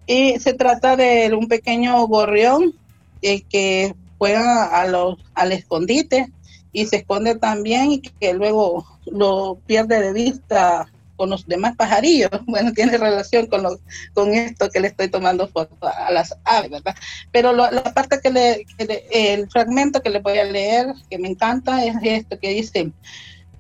Y 0.09 0.41
se 0.41 0.55
trata 0.55 0.97
de 0.97 1.33
un 1.35 1.47
pequeño 1.47 2.05
gorrión 2.09 2.75
eh, 3.23 3.43
que 3.43 3.95
juega 4.19 4.65
a 4.65 4.89
los, 4.89 5.19
al 5.35 5.53
escondite 5.53 6.33
y 6.81 6.87
se 6.87 6.97
esconde 6.97 7.35
también 7.35 7.93
y 7.93 8.01
que 8.01 8.35
luego 8.35 8.87
lo 9.07 9.59
pierde 9.67 10.01
de 10.01 10.13
vista 10.13 10.89
con 11.17 11.31
los 11.31 11.47
demás 11.47 11.77
pajarillos. 11.77 12.31
Bueno, 12.47 12.73
tiene 12.73 12.97
relación 12.97 13.47
con, 13.47 13.65
lo, 13.65 13.79
con 14.15 14.33
esto 14.33 14.71
que 14.71 14.81
le 14.81 14.89
estoy 14.89 15.09
tomando 15.09 15.49
foto 15.49 15.77
a 15.83 16.11
las 16.13 16.35
aves, 16.45 16.71
¿verdad? 16.71 16.95
Pero 17.33 17.53
lo, 17.53 17.71
la 17.71 17.83
parte 17.83 18.21
que 18.23 18.65
que 18.79 18.85
le, 18.85 19.07
el 19.11 19.51
fragmento 19.51 20.01
que 20.01 20.11
le 20.11 20.21
voy 20.21 20.39
a 20.39 20.45
leer, 20.45 20.87
que 21.11 21.19
me 21.19 21.29
encanta, 21.29 21.85
es 21.85 21.97
esto 22.03 22.39
que 22.39 22.51
dice, 22.51 22.93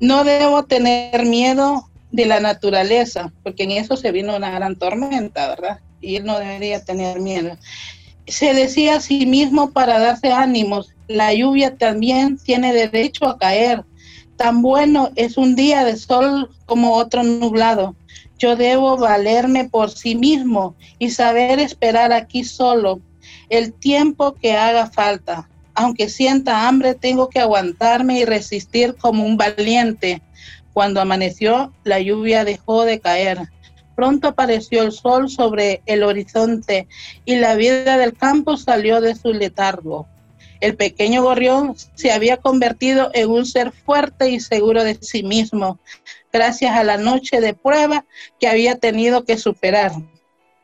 no 0.00 0.24
debo 0.24 0.64
tener 0.64 1.26
miedo 1.26 1.90
de 2.12 2.26
la 2.26 2.40
naturaleza, 2.40 3.33
porque 3.42 3.64
en 3.64 3.72
eso 3.72 3.96
se 3.96 4.12
vino 4.12 4.37
una 4.37 4.50
gran 4.50 4.76
tormenta, 4.76 5.48
¿verdad? 5.48 5.81
Y 6.00 6.16
él 6.16 6.24
no 6.24 6.38
debería 6.38 6.85
tener 6.85 7.20
miedo. 7.20 7.59
Se 8.28 8.52
decía 8.54 8.96
a 8.96 9.00
sí 9.00 9.26
mismo 9.26 9.70
para 9.70 9.98
darse 9.98 10.30
ánimos, 10.32 10.94
la 11.08 11.32
lluvia 11.32 11.76
también 11.76 12.36
tiene 12.36 12.72
derecho 12.74 13.26
a 13.26 13.38
caer, 13.38 13.84
tan 14.36 14.62
bueno 14.62 15.10
es 15.16 15.36
un 15.36 15.56
día 15.56 15.84
de 15.84 15.96
sol 15.96 16.50
como 16.66 16.94
otro 16.94 17.22
nublado. 17.22 17.96
Yo 18.38 18.54
debo 18.54 18.96
valerme 18.96 19.68
por 19.68 19.90
sí 19.90 20.14
mismo 20.14 20.76
y 20.98 21.10
saber 21.10 21.58
esperar 21.58 22.12
aquí 22.12 22.44
solo 22.44 23.00
el 23.48 23.72
tiempo 23.72 24.34
que 24.34 24.56
haga 24.56 24.86
falta. 24.90 25.48
Aunque 25.74 26.08
sienta 26.08 26.68
hambre, 26.68 26.94
tengo 26.94 27.28
que 27.28 27.40
aguantarme 27.40 28.20
y 28.20 28.24
resistir 28.24 28.94
como 28.96 29.24
un 29.24 29.36
valiente. 29.36 30.22
Cuando 30.72 31.00
amaneció, 31.00 31.72
la 31.84 31.98
lluvia 31.98 32.44
dejó 32.44 32.84
de 32.84 33.00
caer. 33.00 33.48
Pronto 33.98 34.28
apareció 34.28 34.84
el 34.84 34.92
sol 34.92 35.28
sobre 35.28 35.82
el 35.84 36.04
horizonte 36.04 36.87
y 37.24 37.34
la 37.34 37.56
vida 37.56 37.98
del 37.98 38.16
campo 38.16 38.56
salió 38.56 39.00
de 39.00 39.16
su 39.16 39.32
letargo. 39.32 40.06
El 40.61 40.76
pequeño 40.76 41.24
gorrión 41.24 41.74
se 41.96 42.12
había 42.12 42.37
convertido 42.37 43.11
en 43.12 43.28
un 43.28 43.44
ser 43.44 43.72
fuerte 43.72 44.30
y 44.30 44.38
seguro 44.38 44.84
de 44.84 44.94
sí 45.00 45.24
mismo, 45.24 45.80
gracias 46.32 46.76
a 46.76 46.84
la 46.84 46.96
noche 46.96 47.40
de 47.40 47.54
prueba 47.54 48.04
que 48.38 48.46
había 48.46 48.76
tenido 48.76 49.24
que 49.24 49.37
superar. 49.37 49.90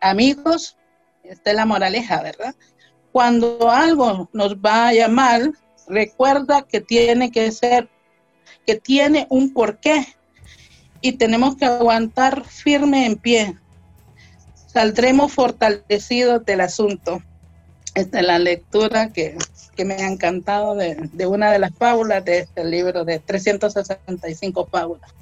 Amigos, 0.01 0.77
esta 1.25 1.51
es 1.51 1.57
la 1.57 1.66
moraleja, 1.66 2.23
¿verdad? 2.23 2.55
Cuando 3.11 3.68
algo 3.68 4.31
nos 4.33 4.61
vaya 4.61 5.09
mal, 5.09 5.59
recuerda 5.88 6.62
que 6.62 6.81
tiene 6.81 7.33
que 7.33 7.51
ser, 7.51 7.88
que 8.64 8.77
tiene 8.77 9.27
un 9.29 9.53
porqué 9.53 10.07
y 11.05 11.12
tenemos 11.12 11.55
que 11.57 11.67
aguantar 11.67 12.45
firme 12.45 13.05
en 13.05 13.17
pie. 13.17 13.55
Saldremos 14.69 15.35
fortalecidos 15.35 16.47
del 16.47 16.62
asunto. 16.62 17.23
Esta 17.95 18.21
es 18.21 18.27
la 18.27 18.38
lectura 18.38 19.11
que, 19.11 19.37
que 19.77 19.85
me 19.85 19.97
ha 19.97 20.09
encantado 20.09 20.75
de, 20.75 20.97
de, 21.12 21.27
una 21.27 21.53
de 21.53 21.59
las 21.59 21.75
fábulas 21.75 22.25
de 22.25 22.38
este 22.38 22.64
libro 22.64 23.05
de 23.05 23.19
365 23.19 24.67
fábulas 24.73 25.12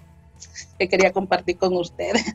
que 0.78 0.88
quería 0.88 1.10
compartir 1.10 1.56
con 1.56 1.76
ustedes. 1.76 2.32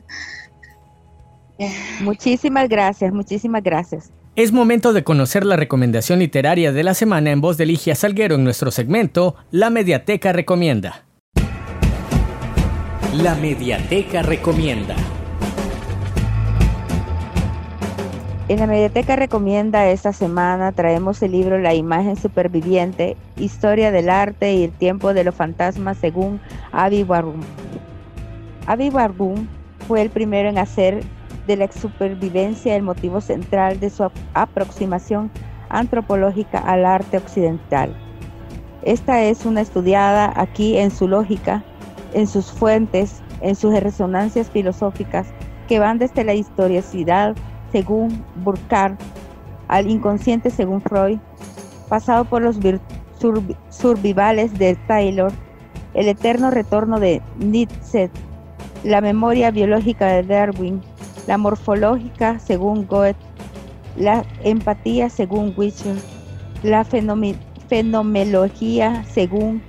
Muchísimas 2.02 2.68
gracias, 2.68 3.12
muchísimas 3.14 3.62
gracias. 3.62 4.10
Es 4.36 4.52
momento 4.52 4.92
de 4.92 5.04
conocer 5.04 5.46
la 5.46 5.56
recomendación 5.56 6.18
literaria 6.18 6.70
de 6.70 6.84
la 6.84 6.92
semana 6.92 7.30
en 7.30 7.40
voz 7.40 7.56
de 7.56 7.64
Ligia 7.64 7.94
Salguero 7.94 8.34
en 8.34 8.44
nuestro 8.44 8.70
segmento 8.70 9.36
La 9.50 9.70
Mediateca 9.70 10.34
Recomienda. 10.34 11.07
La 13.14 13.34
Mediateca 13.34 14.20
Recomienda. 14.20 14.94
En 18.48 18.60
la 18.60 18.66
Mediateca 18.66 19.16
Recomienda 19.16 19.88
esta 19.88 20.12
semana 20.12 20.72
traemos 20.72 21.22
el 21.22 21.32
libro 21.32 21.58
La 21.58 21.72
imagen 21.72 22.16
superviviente, 22.16 23.16
Historia 23.36 23.90
del 23.92 24.10
arte 24.10 24.52
y 24.52 24.64
el 24.64 24.72
tiempo 24.72 25.14
de 25.14 25.24
los 25.24 25.34
fantasmas 25.34 25.96
según 25.96 26.38
Avi 26.70 27.02
Warburg. 27.02 27.40
Avi 28.66 28.90
Warburg 28.90 29.40
fue 29.86 30.02
el 30.02 30.10
primero 30.10 30.50
en 30.50 30.58
hacer 30.58 31.02
de 31.46 31.56
la 31.56 31.72
supervivencia 31.72 32.76
el 32.76 32.82
motivo 32.82 33.22
central 33.22 33.80
de 33.80 33.88
su 33.88 34.06
aproximación 34.34 35.30
antropológica 35.70 36.58
al 36.58 36.84
arte 36.84 37.16
occidental. 37.16 37.96
Esta 38.82 39.22
es 39.22 39.46
una 39.46 39.62
estudiada 39.62 40.30
aquí 40.36 40.76
en 40.76 40.90
su 40.90 41.08
lógica, 41.08 41.64
en 42.12 42.26
sus 42.26 42.50
fuentes, 42.50 43.22
en 43.40 43.54
sus 43.54 43.78
resonancias 43.78 44.50
filosóficas 44.50 45.28
que 45.68 45.78
van 45.78 45.98
desde 45.98 46.24
la 46.24 46.34
historicidad 46.34 47.36
según 47.72 48.24
Burkhardt, 48.36 48.98
al 49.68 49.90
inconsciente 49.90 50.50
según 50.50 50.80
Freud, 50.80 51.18
pasado 51.88 52.24
por 52.24 52.42
los 52.42 52.58
survivales 53.68 54.58
de 54.58 54.76
Taylor, 54.86 55.30
el 55.94 56.08
eterno 56.08 56.50
retorno 56.50 56.98
de 56.98 57.22
Nietzsche, 57.38 58.10
la 58.84 59.00
memoria 59.00 59.50
biológica 59.50 60.06
de 60.06 60.22
Darwin, 60.22 60.80
la 61.26 61.36
morfológica 61.36 62.38
según 62.38 62.86
Goethe, 62.86 63.18
la 63.96 64.24
empatía 64.44 65.10
según 65.10 65.52
Wischer, 65.56 65.96
la 66.62 66.84
fenomenología 66.84 69.04
según 69.04 69.60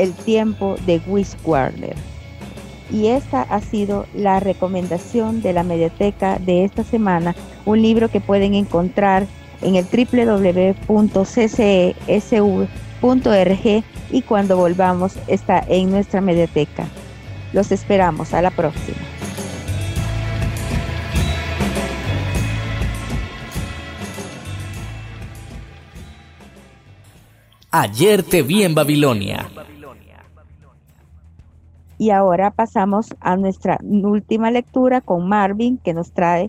el 0.00 0.12
tiempo 0.12 0.76
de 0.86 1.00
Wiswarner 1.06 1.96
y 2.92 3.08
esta 3.08 3.42
ha 3.42 3.60
sido 3.60 4.06
la 4.14 4.40
recomendación 4.40 5.42
de 5.42 5.52
la 5.52 5.62
mediateca 5.62 6.38
de 6.38 6.64
esta 6.64 6.82
semana, 6.84 7.34
un 7.64 7.80
libro 7.82 8.08
que 8.08 8.20
pueden 8.20 8.54
encontrar 8.54 9.26
en 9.62 9.76
el 9.76 9.84
www.ccesv.org 9.84 10.84
y 14.10 14.22
cuando 14.22 14.56
volvamos 14.56 15.14
está 15.28 15.62
en 15.68 15.90
nuestra 15.90 16.20
mediateca. 16.20 16.86
Los 17.52 17.70
esperamos, 17.72 18.32
a 18.32 18.42
la 18.42 18.50
próxima. 18.50 18.98
Ayer 27.72 28.24
te 28.24 28.42
vi 28.42 28.64
en 28.64 28.74
Babilonia. 28.74 29.48
Y 32.00 32.12
ahora 32.12 32.50
pasamos 32.50 33.08
a 33.20 33.36
nuestra 33.36 33.78
última 33.82 34.50
lectura 34.50 35.02
con 35.02 35.28
Marvin, 35.28 35.76
que 35.76 35.92
nos 35.92 36.12
trae 36.12 36.48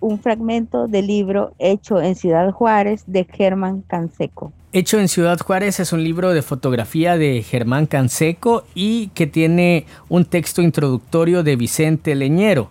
un 0.00 0.18
fragmento 0.18 0.88
del 0.88 1.06
libro 1.06 1.52
Hecho 1.60 2.02
en 2.02 2.16
Ciudad 2.16 2.50
Juárez 2.50 3.04
de 3.06 3.22
Germán 3.22 3.82
Canseco. 3.82 4.52
Hecho 4.72 4.98
en 4.98 5.06
Ciudad 5.06 5.38
Juárez 5.38 5.78
es 5.78 5.92
un 5.92 6.02
libro 6.02 6.32
de 6.32 6.42
fotografía 6.42 7.16
de 7.16 7.40
Germán 7.44 7.86
Canseco 7.86 8.64
y 8.74 9.10
que 9.14 9.28
tiene 9.28 9.86
un 10.08 10.24
texto 10.24 10.60
introductorio 10.60 11.44
de 11.44 11.54
Vicente 11.54 12.16
Leñero 12.16 12.70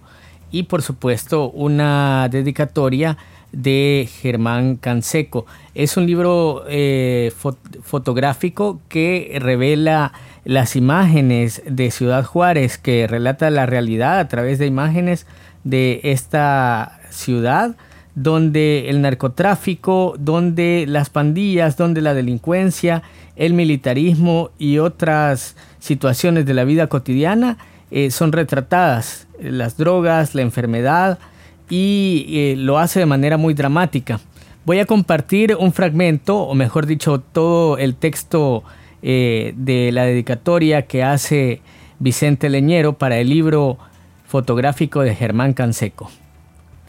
y 0.51 0.63
por 0.63 0.81
supuesto 0.81 1.49
una 1.51 2.27
dedicatoria 2.29 3.17
de 3.53 4.09
Germán 4.21 4.75
Canseco. 4.75 5.45
Es 5.73 5.95
un 5.95 6.05
libro 6.05 6.65
eh, 6.67 7.31
fotográfico 7.81 8.81
que 8.89 9.37
revela 9.41 10.11
las 10.45 10.75
imágenes 10.75 11.61
de 11.65 11.91
Ciudad 11.91 12.23
Juárez, 12.23 12.77
que 12.77 13.07
relata 13.07 13.49
la 13.49 13.65
realidad 13.65 14.19
a 14.19 14.27
través 14.27 14.59
de 14.59 14.67
imágenes 14.67 15.25
de 15.63 16.01
esta 16.03 16.99
ciudad 17.09 17.75
donde 18.15 18.89
el 18.89 19.01
narcotráfico, 19.01 20.15
donde 20.19 20.85
las 20.87 21.09
pandillas, 21.09 21.77
donde 21.77 22.01
la 22.01 22.13
delincuencia, 22.13 23.01
el 23.35 23.53
militarismo 23.53 24.51
y 24.57 24.79
otras 24.79 25.55
situaciones 25.79 26.45
de 26.45 26.53
la 26.53 26.65
vida 26.65 26.87
cotidiana 26.87 27.57
eh, 27.91 28.11
son 28.11 28.33
retratadas. 28.33 29.27
Las 29.41 29.77
drogas, 29.77 30.35
la 30.35 30.41
enfermedad 30.41 31.17
y 31.69 32.25
eh, 32.29 32.55
lo 32.57 32.77
hace 32.77 32.99
de 32.99 33.05
manera 33.05 33.37
muy 33.37 33.53
dramática. 33.53 34.19
Voy 34.65 34.79
a 34.79 34.85
compartir 34.85 35.55
un 35.55 35.71
fragmento, 35.71 36.39
o 36.39 36.53
mejor 36.55 36.85
dicho, 36.85 37.19
todo 37.21 37.77
el 37.77 37.95
texto 37.95 38.63
eh, 39.01 39.53
de 39.55 39.91
la 39.91 40.05
dedicatoria 40.05 40.87
que 40.87 41.03
hace 41.03 41.61
Vicente 41.99 42.49
Leñero 42.49 42.97
para 42.97 43.17
el 43.17 43.29
libro 43.29 43.77
fotográfico 44.25 45.01
de 45.01 45.15
Germán 45.15 45.53
Canseco. 45.53 46.11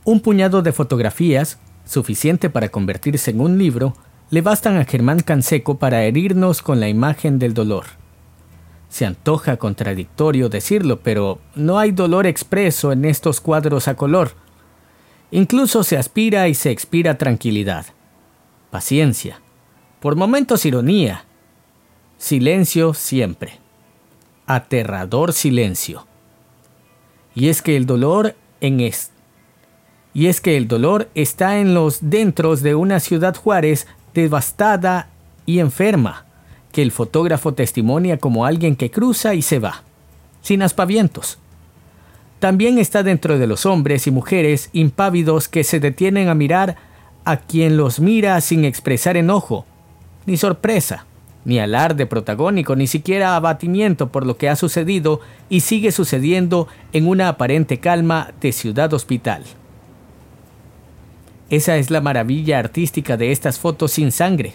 Un 0.04 0.20
puñado 0.20 0.62
de 0.62 0.72
fotografías, 0.72 1.58
suficiente 1.84 2.50
para 2.50 2.68
convertirse 2.68 3.30
en 3.30 3.40
un 3.40 3.58
libro, 3.58 3.94
le 4.30 4.42
bastan 4.42 4.76
a 4.76 4.84
Germán 4.84 5.20
Canseco 5.20 5.78
para 5.78 6.04
herirnos 6.04 6.62
con 6.62 6.80
la 6.80 6.88
imagen 6.88 7.38
del 7.38 7.54
dolor. 7.54 7.86
Se 8.88 9.06
antoja 9.06 9.56
contradictorio 9.56 10.48
decirlo, 10.48 11.00
pero 11.00 11.38
no 11.54 11.78
hay 11.78 11.92
dolor 11.92 12.26
expreso 12.26 12.92
en 12.92 13.04
estos 13.04 13.40
cuadros 13.40 13.88
a 13.88 13.94
color. 13.94 14.32
Incluso 15.30 15.84
se 15.84 15.96
aspira 15.96 16.48
y 16.48 16.54
se 16.54 16.70
expira 16.70 17.18
tranquilidad, 17.18 17.86
paciencia, 18.70 19.40
por 20.00 20.16
momentos 20.16 20.66
ironía, 20.66 21.24
silencio 22.20 22.92
siempre, 22.92 23.54
aterrador 24.46 25.32
silencio. 25.32 26.06
Y 27.34 27.48
es 27.48 27.62
que 27.62 27.76
el 27.76 27.86
dolor 27.86 28.36
en 28.60 28.80
este 28.80 29.18
y 30.12 30.26
es 30.26 30.40
que 30.40 30.56
el 30.56 30.66
dolor 30.66 31.08
está 31.14 31.58
en 31.60 31.72
los 31.72 32.10
dentros 32.10 32.62
de 32.62 32.74
una 32.74 32.98
ciudad 32.98 33.36
Juárez 33.36 33.86
devastada 34.12 35.08
y 35.46 35.60
enferma, 35.60 36.26
que 36.72 36.82
el 36.82 36.90
fotógrafo 36.90 37.54
testimonia 37.54 38.18
como 38.18 38.44
alguien 38.44 38.74
que 38.74 38.90
cruza 38.90 39.34
y 39.34 39.42
se 39.42 39.60
va, 39.60 39.84
sin 40.42 40.62
aspavientos. 40.62 41.38
También 42.40 42.78
está 42.78 43.04
dentro 43.04 43.38
de 43.38 43.46
los 43.46 43.66
hombres 43.66 44.08
y 44.08 44.10
mujeres 44.10 44.68
impávidos 44.72 45.48
que 45.48 45.62
se 45.62 45.78
detienen 45.78 46.28
a 46.28 46.34
mirar 46.34 46.76
a 47.24 47.36
quien 47.36 47.76
los 47.76 48.00
mira 48.00 48.40
sin 48.40 48.64
expresar 48.64 49.16
enojo, 49.16 49.64
ni 50.26 50.36
sorpresa, 50.36 51.06
ni 51.44 51.58
alarde 51.58 52.06
protagónico, 52.06 52.76
ni 52.76 52.86
siquiera 52.86 53.36
abatimiento 53.36 54.10
por 54.10 54.26
lo 54.26 54.36
que 54.36 54.48
ha 54.48 54.56
sucedido 54.56 55.20
y 55.48 55.60
sigue 55.60 55.92
sucediendo 55.92 56.68
en 56.92 57.08
una 57.08 57.28
aparente 57.28 57.78
calma 57.78 58.32
de 58.40 58.52
ciudad 58.52 58.92
hospital. 58.92 59.44
Esa 61.48 61.76
es 61.76 61.90
la 61.90 62.00
maravilla 62.00 62.58
artística 62.58 63.16
de 63.16 63.32
estas 63.32 63.58
fotos 63.58 63.92
sin 63.92 64.12
sangre. 64.12 64.54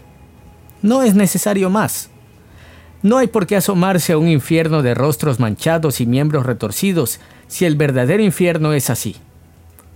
No 0.81 1.03
es 1.03 1.15
necesario 1.15 1.69
más. 1.69 2.09
No 3.01 3.17
hay 3.17 3.27
por 3.27 3.45
qué 3.45 3.57
asomarse 3.57 4.13
a 4.13 4.17
un 4.17 4.29
infierno 4.29 4.81
de 4.81 4.93
rostros 4.93 5.39
manchados 5.39 5.99
y 5.99 6.05
miembros 6.05 6.45
retorcidos 6.45 7.19
si 7.47 7.65
el 7.65 7.75
verdadero 7.75 8.23
infierno 8.23 8.73
es 8.73 8.89
así. 8.89 9.17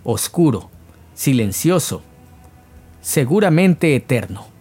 Oscuro, 0.03 0.69
silencioso, 1.13 2.03
seguramente 3.01 3.95
eterno. 3.95 4.58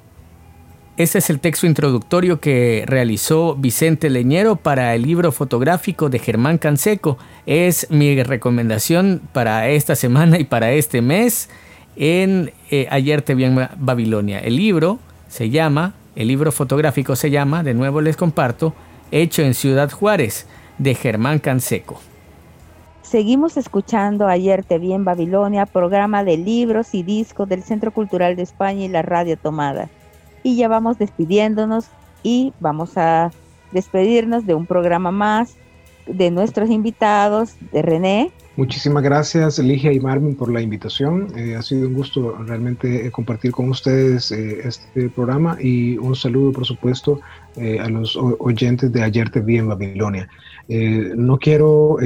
Este 0.99 1.19
es 1.19 1.31
el 1.31 1.39
texto 1.39 1.69
introductorio 1.69 2.41
que 2.41 2.83
realizó 2.85 3.55
Vicente 3.55 4.11
Leñero 4.11 4.57
para 4.57 4.97
el 4.97 5.03
libro 5.03 5.31
fotográfico 5.31 6.09
de 6.09 6.19
Germán 6.19 6.59
Canseco. 6.59 7.19
Es 7.47 7.89
mi 7.89 8.21
recomendación 8.21 9.23
para 9.33 9.69
esta 9.69 9.95
semana 9.95 10.41
y 10.41 10.45
para 10.45 10.73
este 10.73 11.01
mes 11.01 11.51
en 11.95 12.51
eh, 12.73 12.89
Ayer 12.91 13.23
te 13.23 13.37
vi 13.37 13.45
en 13.45 13.69
Babilonia. 13.77 14.41
El 14.41 14.57
libro 14.57 14.99
se 15.29 15.51
llama, 15.51 15.95
el 16.17 16.27
libro 16.27 16.51
fotográfico 16.51 17.15
se 17.15 17.31
llama, 17.31 17.63
de 17.63 17.75
nuevo 17.75 18.01
les 18.01 18.17
comparto, 18.17 18.75
Hecho 19.13 19.43
en 19.43 19.55
Ciudad 19.55 19.93
Juárez, 19.93 20.49
de 20.79 20.97
Germán 20.97 21.39
Canseco. 21.39 22.01
Seguimos 23.03 23.57
escuchando 23.57 24.27
Ayer 24.27 24.65
te 24.65 24.81
vi 24.81 24.95
en 24.95 25.05
Babilonia, 25.05 25.65
programa 25.65 26.25
de 26.25 26.39
libros 26.39 26.93
y 26.93 27.05
discos 27.05 27.49
del 27.49 27.63
Centro 27.63 27.93
Cultural 27.93 28.35
de 28.35 28.43
España 28.43 28.85
y 28.85 28.89
la 28.89 29.03
Radio 29.03 29.37
Tomada. 29.37 29.89
Y 30.49 30.57
ya 30.57 30.67
vamos 30.67 30.97
despidiéndonos 30.97 31.89
y 32.23 32.55
vamos 32.59 32.97
a 32.97 33.31
despedirnos 33.71 34.47
de 34.47 34.55
un 34.55 34.65
programa 34.65 35.11
más 35.11 35.57
de 36.07 36.31
nuestros 36.31 36.71
invitados, 36.71 37.55
de 37.71 37.83
René, 37.83 38.33
Muchísimas 38.59 39.05
gracias, 39.05 39.61
Ligia 39.61 39.93
y 39.93 40.01
Marvin, 40.01 40.35
por 40.35 40.51
la 40.51 40.61
invitación. 40.61 41.29
Eh, 41.37 41.55
ha 41.55 41.63
sido 41.63 41.87
un 41.87 41.95
gusto 41.95 42.37
realmente 42.45 43.07
eh, 43.07 43.11
compartir 43.13 43.53
con 43.53 43.69
ustedes 43.69 44.33
eh, 44.33 44.63
este 44.65 45.09
programa 45.11 45.57
y 45.61 45.97
un 45.99 46.17
saludo, 46.17 46.51
por 46.51 46.67
supuesto, 46.67 47.21
a 47.57 47.89
los 47.89 48.17
oyentes 48.17 48.91
de 48.93 49.03
Ayer 49.03 49.31
Te 49.31 49.41
Vi 49.41 49.59
en 49.59 49.69
Babilonia. 49.69 50.29
No 50.69 51.39
quiero 51.39 51.97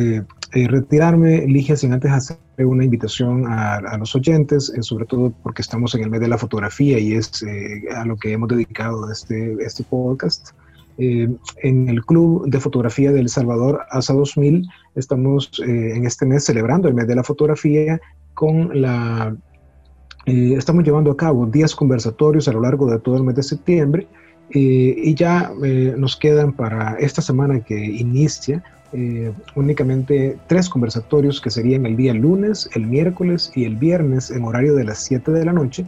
retirarme, 0.53 1.47
Ligia, 1.47 1.77
sin 1.77 1.93
antes 1.93 2.13
hacer 2.13 2.37
una 2.59 2.85
invitación 2.85 3.47
a, 3.49 3.97
los 3.99 4.15
oyentes, 4.15 4.73
sobre 4.81 5.07
todo 5.07 5.33
porque 5.43 5.63
estamos 5.63 5.95
en 5.95 6.03
el 6.03 6.11
mes 6.11 6.21
de 6.21 6.29
la 6.29 6.39
fotografía 6.39 6.99
y 6.99 7.15
es 7.15 7.45
a 7.95 8.05
lo 8.05 8.17
que 8.17 8.33
hemos 8.33 8.49
dedicado 8.49 9.11
este, 9.11 9.55
este 9.61 9.83
podcast. 9.85 10.51
Eh, 10.99 11.29
en 11.63 11.89
el 11.89 12.05
Club 12.05 12.49
de 12.49 12.61
Fotografía 12.61 13.13
del 13.13 13.29
Salvador, 13.29 13.81
ASA 13.91 14.13
2000, 14.13 14.69
estamos 14.95 15.51
eh, 15.67 15.97
en 15.97 16.07
este 16.07 16.27
mes 16.27 16.45
celebrando 16.45 16.89
el 16.89 16.95
mes 16.95 17.07
de 17.07 17.17
la 17.17 17.25
fotografía 17.25 18.01
con 18.35 18.81
la... 18.81 19.35
Eh, 20.27 20.55
estamos 20.57 20.85
llevando 20.85 21.11
a 21.11 21.17
cabo 21.17 21.47
10 21.47 21.75
conversatorios 21.75 22.47
a 22.47 22.53
lo 22.53 22.61
largo 22.61 22.91
de 22.91 22.99
todo 22.99 23.17
el 23.17 23.25
mes 23.25 23.35
de 23.37 23.43
septiembre 23.43 24.07
y 24.51 25.15
ya 25.15 25.51
nos 25.97 26.17
quedan 26.17 26.53
para 26.53 26.97
esta 26.99 27.23
semana 27.23 27.61
que 27.61 27.75
inicia 27.75 28.63
únicamente 29.55 30.37
tres 30.47 30.69
conversatorios 30.69 31.41
que 31.41 31.51
serían 31.51 31.87
el 31.87 31.97
día 31.97 32.13
lunes, 32.13 32.69
el 32.75 32.87
miércoles 32.87 33.51
y 33.55 33.65
el 33.65 33.77
viernes 33.77 34.31
en 34.31 34.45
horario 34.45 34.75
de 34.75 34.85
las 34.85 34.99
7 34.99 35.31
de 35.31 35.45
la 35.47 35.53
noche 35.53 35.87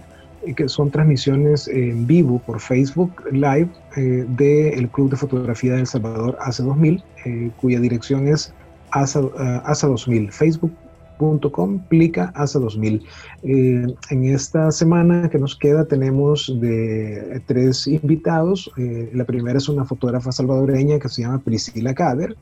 que 0.53 0.69
son 0.69 0.91
transmisiones 0.91 1.69
en 1.69 2.07
vivo 2.07 2.39
por 2.41 2.61
Facebook 2.61 3.25
Live 3.33 3.69
eh, 3.97 4.27
del 4.29 4.89
Club 4.91 5.11
de 5.11 5.17
Fotografía 5.17 5.73
de 5.73 5.81
El 5.81 5.87
Salvador 5.87 6.37
ASA 6.41 6.63
2000, 6.65 7.03
eh, 7.25 7.51
cuya 7.61 7.81
dirección 7.81 8.29
es 8.29 8.53
ASA, 8.91 9.21
2000, 9.21 10.29
eh, 10.29 10.31
facebook.com, 11.19 11.81
plica 11.89 12.33
ASA 12.35 12.59
2000. 12.59 13.03
en 13.43 14.25
esta 14.25 14.71
semana 14.71 15.29
que 15.29 15.39
nos 15.39 15.57
queda 15.57 15.85
tenemos 15.85 16.53
de 16.61 17.43
tres 17.47 17.87
invitados. 17.87 18.71
la 19.13 19.25
primera 19.25 19.59
es 19.59 19.69
una 19.69 19.85
fotógrafa 19.85 20.33
salvadoreña 20.33 20.99
que 20.99 21.09
se 21.09 21.23
llama 21.23 21.39
Priscila 21.39 21.95
Cader, 21.95 22.37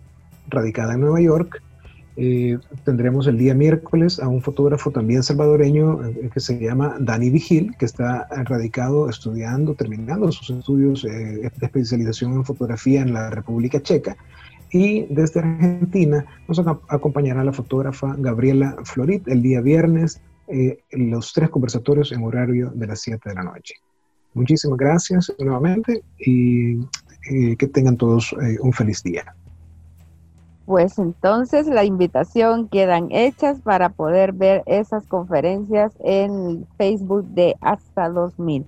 radicada 0.48 0.94
en 0.94 1.00
Nueva 1.00 1.20
York. 1.20 1.62
Eh, 2.16 2.58
tendremos 2.84 3.26
el 3.26 3.38
día 3.38 3.54
miércoles 3.54 4.20
a 4.20 4.28
un 4.28 4.42
fotógrafo 4.42 4.90
también 4.90 5.22
salvadoreño 5.22 6.06
eh, 6.06 6.30
que 6.32 6.40
se 6.40 6.58
llama 6.58 6.96
Dani 7.00 7.30
Vigil, 7.30 7.74
que 7.78 7.86
está 7.86 8.28
radicado 8.44 9.08
estudiando, 9.08 9.74
terminando 9.74 10.30
sus 10.30 10.50
estudios 10.50 11.04
eh, 11.04 11.50
de 11.56 11.66
especialización 11.66 12.34
en 12.34 12.44
fotografía 12.44 13.00
en 13.00 13.14
la 13.14 13.30
República 13.30 13.80
Checa. 13.80 14.16
Y 14.72 15.02
desde 15.10 15.40
Argentina 15.40 16.24
nos 16.48 16.58
acompañará 16.88 17.44
la 17.44 17.52
fotógrafa 17.52 18.14
Gabriela 18.18 18.76
Florit 18.84 19.28
el 19.28 19.42
día 19.42 19.60
viernes, 19.60 20.20
los 20.90 21.32
tres 21.32 21.50
conversatorios 21.50 22.10
en 22.12 22.24
horario 22.24 22.70
de 22.74 22.86
las 22.86 23.00
7 23.00 23.28
de 23.28 23.34
la 23.34 23.44
noche. 23.44 23.74
Muchísimas 24.34 24.78
gracias 24.78 25.32
nuevamente 25.38 26.02
y 26.18 26.80
que 27.56 27.66
tengan 27.72 27.96
todos 27.96 28.34
un 28.60 28.72
feliz 28.72 29.02
día 29.02 29.34
pues 30.64 30.98
entonces 30.98 31.66
la 31.66 31.84
invitación 31.84 32.68
quedan 32.68 33.08
hechas 33.10 33.60
para 33.60 33.90
poder 33.90 34.32
ver 34.32 34.62
esas 34.66 35.06
conferencias 35.06 35.92
en 36.00 36.66
Facebook 36.78 37.26
de 37.34 37.56
Hasta 37.60 38.08
2000. 38.08 38.64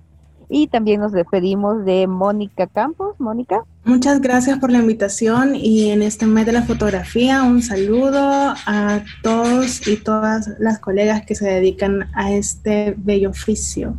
Y 0.49 0.67
también 0.67 1.01
nos 1.01 1.11
despedimos 1.11 1.85
de 1.85 2.07
Mónica 2.07 2.67
Campos. 2.67 3.15
Mónica. 3.19 3.63
Muchas 3.83 4.21
gracias 4.21 4.59
por 4.59 4.71
la 4.71 4.79
invitación 4.79 5.55
y 5.55 5.91
en 5.91 6.01
este 6.01 6.25
mes 6.25 6.45
de 6.45 6.53
la 6.53 6.63
fotografía 6.63 7.43
un 7.43 7.61
saludo 7.61 8.19
a 8.19 9.03
todos 9.21 9.87
y 9.87 9.97
todas 9.97 10.49
las 10.59 10.79
colegas 10.79 11.25
que 11.25 11.35
se 11.35 11.45
dedican 11.45 12.09
a 12.13 12.31
este 12.31 12.95
bello 12.97 13.29
oficio. 13.29 13.95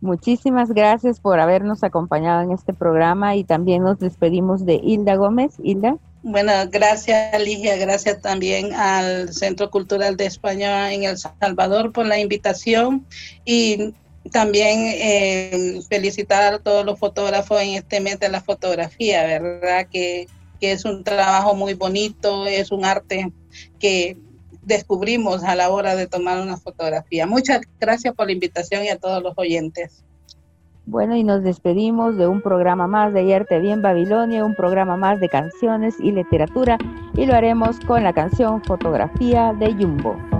Muchísimas 0.00 0.70
gracias 0.70 1.20
por 1.20 1.40
habernos 1.40 1.84
acompañado 1.84 2.40
en 2.40 2.52
este 2.52 2.72
programa 2.72 3.36
y 3.36 3.44
también 3.44 3.82
nos 3.82 3.98
despedimos 3.98 4.64
de 4.64 4.80
Hilda 4.82 5.16
Gómez. 5.16 5.52
Hilda. 5.62 5.96
Bueno, 6.22 6.52
gracias 6.70 7.38
Ligia, 7.42 7.76
gracias 7.76 8.20
también 8.20 8.72
al 8.74 9.32
Centro 9.32 9.70
Cultural 9.70 10.16
de 10.16 10.26
España 10.26 10.92
en 10.92 11.04
El 11.04 11.16
Salvador 11.18 11.92
por 11.92 12.06
la 12.06 12.18
invitación 12.18 13.06
y 13.44 13.94
también 14.30 14.80
eh, 14.82 15.80
felicitar 15.88 16.54
a 16.54 16.58
todos 16.58 16.84
los 16.84 16.98
fotógrafos 16.98 17.60
en 17.60 17.70
este 17.70 18.00
mes 18.00 18.18
de 18.18 18.28
la 18.28 18.40
fotografía, 18.40 19.24
¿verdad? 19.24 19.86
Que, 19.90 20.28
que, 20.60 20.72
es 20.72 20.84
un 20.84 21.04
trabajo 21.04 21.54
muy 21.54 21.74
bonito, 21.74 22.46
es 22.46 22.70
un 22.70 22.84
arte 22.84 23.32
que 23.78 24.18
descubrimos 24.62 25.42
a 25.42 25.54
la 25.54 25.70
hora 25.70 25.96
de 25.96 26.06
tomar 26.06 26.40
una 26.40 26.56
fotografía. 26.56 27.26
Muchas 27.26 27.62
gracias 27.78 28.14
por 28.14 28.26
la 28.26 28.32
invitación 28.32 28.84
y 28.84 28.88
a 28.88 28.98
todos 28.98 29.22
los 29.22 29.34
oyentes. 29.36 30.04
Bueno, 30.86 31.14
y 31.14 31.22
nos 31.22 31.42
despedimos 31.42 32.16
de 32.16 32.26
un 32.26 32.40
programa 32.40 32.86
más 32.86 33.12
de 33.12 33.24
Yerte 33.24 33.60
Bien 33.60 33.80
Babilonia, 33.80 34.44
un 34.44 34.54
programa 34.54 34.96
más 34.96 35.20
de 35.20 35.28
canciones 35.28 35.94
y 36.00 36.10
literatura, 36.10 36.78
y 37.14 37.26
lo 37.26 37.34
haremos 37.34 37.78
con 37.80 38.02
la 38.02 38.12
canción 38.12 38.62
Fotografía 38.64 39.52
de 39.52 39.72
Jumbo. 39.74 40.39